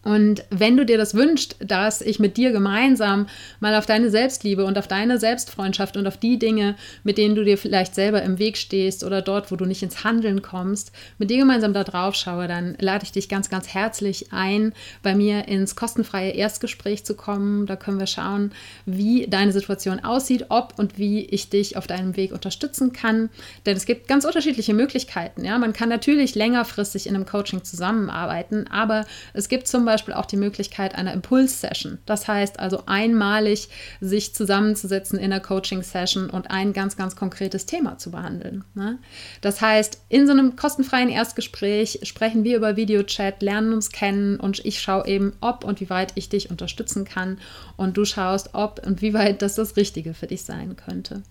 Und 0.04 0.44
wenn 0.50 0.78
du 0.78 0.86
dir 0.86 0.98
das 0.98 1.14
wünschst, 1.14 1.58
dass 1.60 2.02
ich 2.02 2.20
mit 2.20 2.38
dir 2.38 2.52
gemeinsam 2.52 3.28
mal 3.60 3.76
auf 3.76 3.86
deine 3.86 4.10
Selbstliebe 4.10 4.66
und 4.66 4.78
auf 4.78 4.88
deine 4.88 5.20
Selbstfreundschaft 5.20 5.96
und 5.96 6.08
auf 6.08 6.18
die 6.18 6.40
Dinge, 6.40 6.76
mit 7.04 7.18
denen 7.18 7.36
du 7.36 7.44
dir 7.44 7.58
vielleicht 7.58 7.94
selber 7.94 8.24
im 8.24 8.40
Weg 8.40 8.58
stehst 8.58 9.04
oder 9.04 9.22
dort, 9.22 9.52
wo 9.52 9.56
du 9.56 9.66
nicht 9.66 9.84
ins 9.84 10.04
Handeln 10.04 10.42
kommst, 10.42 10.92
mit 11.20 11.30
dir 11.30 11.38
gemeinsam 11.38 11.74
da 11.74 11.84
drauf 11.84 12.16
schaue, 12.16 12.48
dann 12.48 12.76
lade 12.80 13.04
ich 13.04 13.12
dich 13.12 13.30
ganz, 13.30 13.50
ganz 13.50 13.68
herzlich 13.68 14.34
ein, 14.34 14.74
bei 15.04 15.14
mir 15.14 15.48
ins 15.48 15.76
kostenfreie 15.76 16.32
Erstgespräch 16.32 17.04
zu 17.06 17.16
kommen. 17.16 17.68
Da 17.68 17.76
können 17.76 18.00
wir 18.00 18.08
schauen, 18.08 18.52
wie 18.88 19.28
deine 19.28 19.52
Situation 19.52 20.04
aussieht, 20.04 20.48
ob 20.50 20.80
und 20.80 20.98
wie 20.98 21.26
ich 21.26 21.50
dich 21.50 21.78
auf 21.78 21.86
deinem 21.86 22.18
Weg 22.18 22.32
unterstützen 22.32 22.92
kann. 22.92 23.30
Denn 23.68 23.78
es 23.78 23.86
gibt 23.86 24.08
ganz 24.08 24.26
unterschiedliche 24.26 24.74
Möglichkeiten. 24.74 25.46
Ja? 25.46 25.60
Man 25.60 25.74
kann 25.74 25.90
natürlich 25.90 26.34
längerfristig 26.34 27.06
in 27.06 27.14
einem 27.14 27.28
Coaching 27.28 27.64
zusammenarbeiten, 27.64 28.66
aber 28.68 29.06
es 29.34 29.48
gibt 29.48 29.68
zum 29.68 29.86
Beispiel 29.86 29.91
Beispiel 29.94 30.14
auch 30.14 30.26
die 30.26 30.38
Möglichkeit 30.38 30.96
einer 30.96 31.14
Impuls-Session. 31.14 32.00
Das 32.06 32.28
heißt 32.28 32.60
also 32.60 32.84
einmalig 32.86 33.70
sich 34.00 34.34
zusammenzusetzen 34.34 35.20
in 35.20 35.26
einer 35.26 35.40
Coaching-Session 35.40 36.30
und 36.30 36.52
ein 36.52 36.74
ganz, 36.74 36.98
ganz 36.98 37.16
konkretes 37.16 37.66
Thema 37.66 37.98
zu 37.98 38.12
behandeln. 38.12 38.64
Ne? 38.74 39.00
Das 39.42 39.62
heißt, 39.62 40.00
in 40.10 40.26
so 40.26 40.34
einem 40.34 40.56
kostenfreien 40.56 41.10
Erstgespräch 41.10 42.00
sprechen 42.04 42.44
wir 42.44 42.58
über 42.58 42.76
Videochat, 42.76 43.42
lernen 43.42 43.74
uns 43.74 43.92
kennen 43.92 44.40
und 44.40 44.64
ich 44.66 44.82
schaue 44.82 45.08
eben, 45.08 45.34
ob 45.42 45.64
und 45.64 45.82
wie 45.82 45.90
weit 45.90 46.14
ich 46.16 46.30
dich 46.30 46.50
unterstützen 46.50 47.06
kann 47.06 47.40
und 47.78 47.98
du 47.98 48.06
schaust, 48.06 48.52
ob 48.54 48.86
und 48.86 49.02
wie 49.02 49.14
weit 49.14 49.42
das 49.42 49.56
das 49.56 49.76
Richtige 49.76 50.14
für 50.14 50.28
dich 50.28 50.44
sein 50.44 50.76
könnte. 50.76 51.24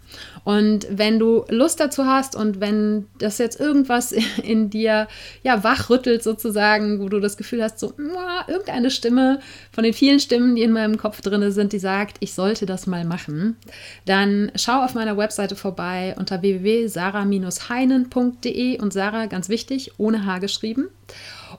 Und 0.44 0.86
wenn 0.90 1.18
du 1.18 1.44
Lust 1.48 1.80
dazu 1.80 2.06
hast 2.06 2.36
und 2.36 2.60
wenn 2.60 3.06
das 3.18 3.38
jetzt 3.38 3.60
irgendwas 3.60 4.12
in 4.42 4.70
dir 4.70 5.08
ja 5.42 5.64
wachrüttelt 5.64 6.22
sozusagen, 6.22 7.00
wo 7.00 7.08
du 7.08 7.20
das 7.20 7.36
Gefühl 7.36 7.62
hast, 7.62 7.78
so, 7.78 7.92
irgendeine 8.50 8.90
Stimme 8.90 9.40
von 9.72 9.84
den 9.84 9.94
vielen 9.94 10.20
Stimmen, 10.20 10.56
die 10.56 10.62
in 10.62 10.72
meinem 10.72 10.98
Kopf 10.98 11.20
drin 11.20 11.52
sind, 11.52 11.72
die 11.72 11.78
sagt, 11.78 12.16
ich 12.20 12.34
sollte 12.34 12.66
das 12.66 12.86
mal 12.86 13.04
machen, 13.04 13.56
dann 14.04 14.52
schau 14.56 14.84
auf 14.84 14.94
meiner 14.94 15.16
Webseite 15.16 15.56
vorbei 15.56 16.14
unter 16.18 16.42
www.sarah-heinen.de 16.42 18.80
und 18.80 18.92
Sarah, 18.92 19.26
ganz 19.26 19.48
wichtig, 19.48 19.92
ohne 19.98 20.26
H 20.26 20.38
geschrieben. 20.38 20.88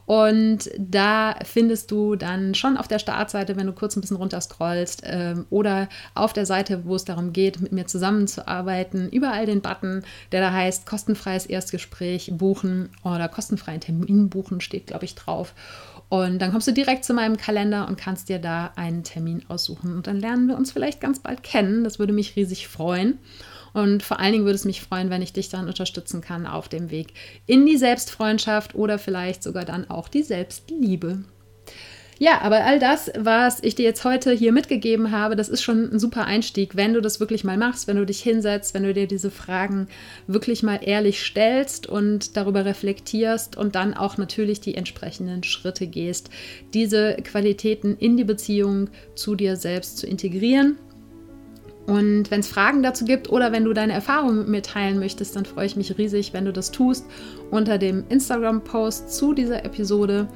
Und 0.05 0.69
da 0.77 1.35
findest 1.43 1.91
du 1.91 2.15
dann 2.15 2.55
schon 2.55 2.77
auf 2.77 2.87
der 2.87 2.99
Startseite, 2.99 3.55
wenn 3.55 3.67
du 3.67 3.73
kurz 3.73 3.95
ein 3.95 4.01
bisschen 4.01 4.17
runter 4.17 4.41
scrollst, 4.41 5.03
ähm, 5.05 5.45
oder 5.49 5.89
auf 6.15 6.33
der 6.33 6.45
Seite, 6.45 6.85
wo 6.85 6.95
es 6.95 7.05
darum 7.05 7.33
geht, 7.33 7.61
mit 7.61 7.71
mir 7.71 7.87
zusammenzuarbeiten, 7.87 9.09
überall 9.09 9.45
den 9.45 9.61
Button, 9.61 10.03
der 10.31 10.41
da 10.41 10.51
heißt 10.51 10.85
kostenfreies 10.85 11.45
Erstgespräch 11.45 12.31
buchen 12.33 12.89
oder 13.03 13.27
kostenfreien 13.27 13.81
Termin 13.81 14.29
buchen, 14.29 14.61
steht, 14.61 14.87
glaube 14.87 15.05
ich, 15.05 15.15
drauf. 15.15 15.53
Und 16.11 16.39
dann 16.39 16.51
kommst 16.51 16.67
du 16.67 16.73
direkt 16.73 17.05
zu 17.05 17.13
meinem 17.13 17.37
Kalender 17.37 17.87
und 17.87 17.97
kannst 17.97 18.27
dir 18.27 18.37
da 18.37 18.73
einen 18.75 19.05
Termin 19.05 19.45
aussuchen. 19.47 19.95
Und 19.95 20.07
dann 20.07 20.19
lernen 20.19 20.49
wir 20.49 20.57
uns 20.57 20.73
vielleicht 20.73 20.99
ganz 20.99 21.19
bald 21.19 21.41
kennen. 21.41 21.85
Das 21.85 21.99
würde 21.99 22.11
mich 22.11 22.35
riesig 22.35 22.67
freuen. 22.67 23.17
Und 23.71 24.03
vor 24.03 24.19
allen 24.19 24.33
Dingen 24.33 24.43
würde 24.43 24.57
es 24.57 24.65
mich 24.65 24.81
freuen, 24.81 25.09
wenn 25.09 25.21
ich 25.21 25.31
dich 25.31 25.47
dann 25.47 25.69
unterstützen 25.69 26.19
kann 26.19 26.45
auf 26.45 26.67
dem 26.67 26.91
Weg 26.91 27.13
in 27.45 27.65
die 27.65 27.77
Selbstfreundschaft 27.77 28.75
oder 28.75 28.99
vielleicht 28.99 29.41
sogar 29.41 29.63
dann 29.63 29.89
auch 29.89 30.09
die 30.09 30.23
Selbstliebe. 30.23 31.23
Ja, 32.21 32.41
aber 32.41 32.63
all 32.63 32.77
das, 32.77 33.11
was 33.17 33.63
ich 33.63 33.73
dir 33.73 33.81
jetzt 33.81 34.05
heute 34.05 34.31
hier 34.31 34.51
mitgegeben 34.51 35.09
habe, 35.09 35.35
das 35.35 35.49
ist 35.49 35.63
schon 35.63 35.91
ein 35.91 35.97
super 35.97 36.25
Einstieg, 36.25 36.75
wenn 36.75 36.93
du 36.93 37.01
das 37.01 37.19
wirklich 37.19 37.43
mal 37.43 37.57
machst, 37.57 37.87
wenn 37.87 37.97
du 37.97 38.05
dich 38.05 38.21
hinsetzt, 38.21 38.75
wenn 38.75 38.83
du 38.83 38.93
dir 38.93 39.07
diese 39.07 39.31
Fragen 39.31 39.87
wirklich 40.27 40.61
mal 40.61 40.81
ehrlich 40.83 41.19
stellst 41.19 41.87
und 41.87 42.37
darüber 42.37 42.63
reflektierst 42.63 43.57
und 43.57 43.73
dann 43.73 43.95
auch 43.95 44.19
natürlich 44.19 44.61
die 44.61 44.75
entsprechenden 44.75 45.41
Schritte 45.41 45.87
gehst, 45.87 46.29
diese 46.75 47.15
Qualitäten 47.23 47.97
in 47.97 48.17
die 48.17 48.23
Beziehung 48.23 48.91
zu 49.15 49.33
dir 49.33 49.55
selbst 49.55 49.97
zu 49.97 50.05
integrieren. 50.05 50.77
Und 51.87 52.29
wenn 52.29 52.41
es 52.41 52.47
Fragen 52.47 52.83
dazu 52.83 53.03
gibt 53.03 53.31
oder 53.31 53.51
wenn 53.51 53.65
du 53.65 53.73
deine 53.73 53.93
Erfahrungen 53.93 54.37
mit 54.37 54.47
mir 54.47 54.61
teilen 54.61 54.99
möchtest, 54.99 55.35
dann 55.35 55.45
freue 55.45 55.65
ich 55.65 55.75
mich 55.75 55.97
riesig, 55.97 56.33
wenn 56.33 56.45
du 56.45 56.53
das 56.53 56.71
tust 56.71 57.03
unter 57.49 57.79
dem 57.79 58.03
Instagram-Post 58.09 59.11
zu 59.11 59.33
dieser 59.33 59.65
Episode. 59.65 60.27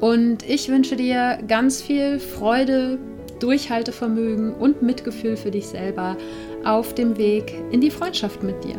Und 0.00 0.48
ich 0.48 0.68
wünsche 0.68 0.96
dir 0.96 1.38
ganz 1.46 1.80
viel 1.80 2.18
Freude, 2.18 2.98
Durchhaltevermögen 3.40 4.54
und 4.54 4.82
Mitgefühl 4.82 5.36
für 5.36 5.50
dich 5.50 5.66
selber 5.66 6.16
auf 6.64 6.94
dem 6.94 7.16
Weg 7.18 7.54
in 7.70 7.80
die 7.80 7.90
Freundschaft 7.90 8.42
mit 8.42 8.64
dir. 8.64 8.76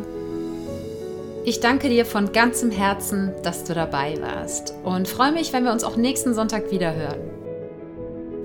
Ich 1.44 1.60
danke 1.60 1.88
dir 1.88 2.04
von 2.04 2.32
ganzem 2.32 2.72
Herzen, 2.72 3.32
dass 3.44 3.62
du 3.62 3.74
dabei 3.74 4.14
warst 4.20 4.74
und 4.82 5.06
freue 5.06 5.30
mich, 5.30 5.52
wenn 5.52 5.62
wir 5.62 5.72
uns 5.72 5.84
auch 5.84 5.96
nächsten 5.96 6.34
Sonntag 6.34 6.72
wieder 6.72 6.94
hören. 6.94 7.20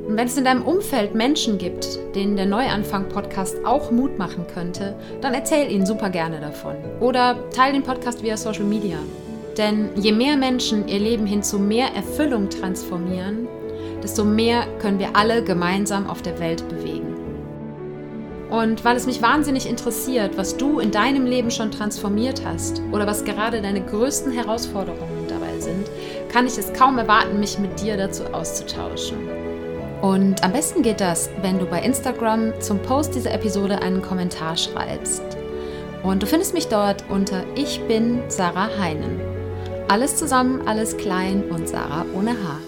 Und 0.08 0.18
wenn 0.18 0.28
es 0.28 0.38
in 0.38 0.46
deinem 0.46 0.64
Umfeld 0.64 1.16
Menschen 1.16 1.58
gibt, 1.58 1.98
denen 2.16 2.36
der 2.36 2.46
Neuanfang-Podcast 2.46 3.66
auch 3.66 3.92
Mut 3.92 4.20
machen 4.20 4.46
könnte, 4.54 4.96
dann 5.22 5.34
erzähl 5.34 5.72
ihnen 5.72 5.86
super 5.86 6.10
gerne 6.10 6.40
davon. 6.40 6.76
Oder 7.00 7.50
teile 7.52 7.74
den 7.74 7.84
Podcast 7.84 8.22
via 8.22 8.38
Social 8.38 8.66
Media. 8.66 8.98
Denn 9.58 9.90
je 9.96 10.12
mehr 10.12 10.38
Menschen 10.38 10.88
ihr 10.88 11.00
Leben 11.00 11.26
hin 11.26 11.44
zu 11.44 11.60
mehr 11.60 11.94
Erfüllung 11.94 12.50
transformieren, 12.50 13.48
desto 14.02 14.24
mehr 14.24 14.66
können 14.80 15.00
wir 15.00 15.16
alle 15.16 15.44
gemeinsam 15.44 16.10
auf 16.10 16.22
der 16.22 16.40
Welt 16.40 16.68
bewegen. 16.70 17.16
Und 18.50 18.84
weil 18.84 18.98
es 18.98 19.06
mich 19.06 19.22
wahnsinnig 19.22 19.68
interessiert, 19.70 20.38
was 20.38 20.58
du 20.58 20.80
in 20.80 20.92
deinem 20.92 21.26
Leben 21.26 21.52
schon 21.52 21.72
transformiert 21.72 22.42
hast 22.46 22.82
oder 22.92 23.08
was 23.08 23.24
gerade 23.24 23.62
deine 23.62 23.82
größten 23.82 24.32
Herausforderungen 24.34 25.26
dabei 25.30 25.58
sind, 25.60 25.90
kann 26.30 26.48
ich 26.48 26.58
es 26.58 26.74
kaum 26.74 26.98
erwarten, 26.98 27.40
mich 27.40 27.60
mit 27.60 27.82
dir 27.82 27.96
dazu 27.96 28.26
auszutauschen. 28.26 29.18
Und 30.02 30.44
am 30.44 30.52
besten 30.52 30.82
geht 30.82 31.00
das, 31.00 31.30
wenn 31.42 31.60
du 31.60 31.66
bei 31.66 31.82
Instagram 31.82 32.60
zum 32.60 32.80
Post 32.80 33.16
dieser 33.16 33.34
Episode 33.34 33.82
einen 33.82 34.02
Kommentar 34.02 34.58
schreibst. 34.58 35.24
Und 36.04 36.22
du 36.22 36.28
findest 36.28 36.54
mich 36.54 36.68
dort 36.68 37.06
unter 37.10 37.44
Ich 37.56 37.80
bin 37.88 38.20
Sarah 38.28 38.70
Heinen. 38.80 39.31
Alles 39.92 40.16
zusammen, 40.16 40.66
alles 40.70 40.96
klein 40.96 41.52
und 41.52 41.68
Sarah 41.68 42.06
ohne 42.14 42.32
Haar. 42.32 42.62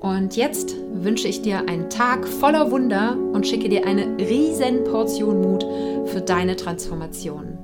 Und 0.00 0.36
jetzt 0.36 0.76
wünsche 0.92 1.28
ich 1.28 1.40
dir 1.40 1.66
einen 1.66 1.88
Tag 1.88 2.28
voller 2.28 2.70
Wunder 2.70 3.16
und 3.16 3.46
schicke 3.46 3.70
dir 3.70 3.86
eine 3.86 4.18
riesen 4.18 4.84
Portion 4.84 5.40
Mut 5.40 5.64
für 6.10 6.20
deine 6.20 6.56
Transformation. 6.56 7.56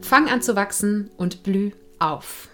Fang 0.00 0.28
an 0.28 0.42
zu 0.42 0.56
wachsen 0.56 1.12
und 1.16 1.44
blüh 1.44 1.70
auf. 2.00 2.48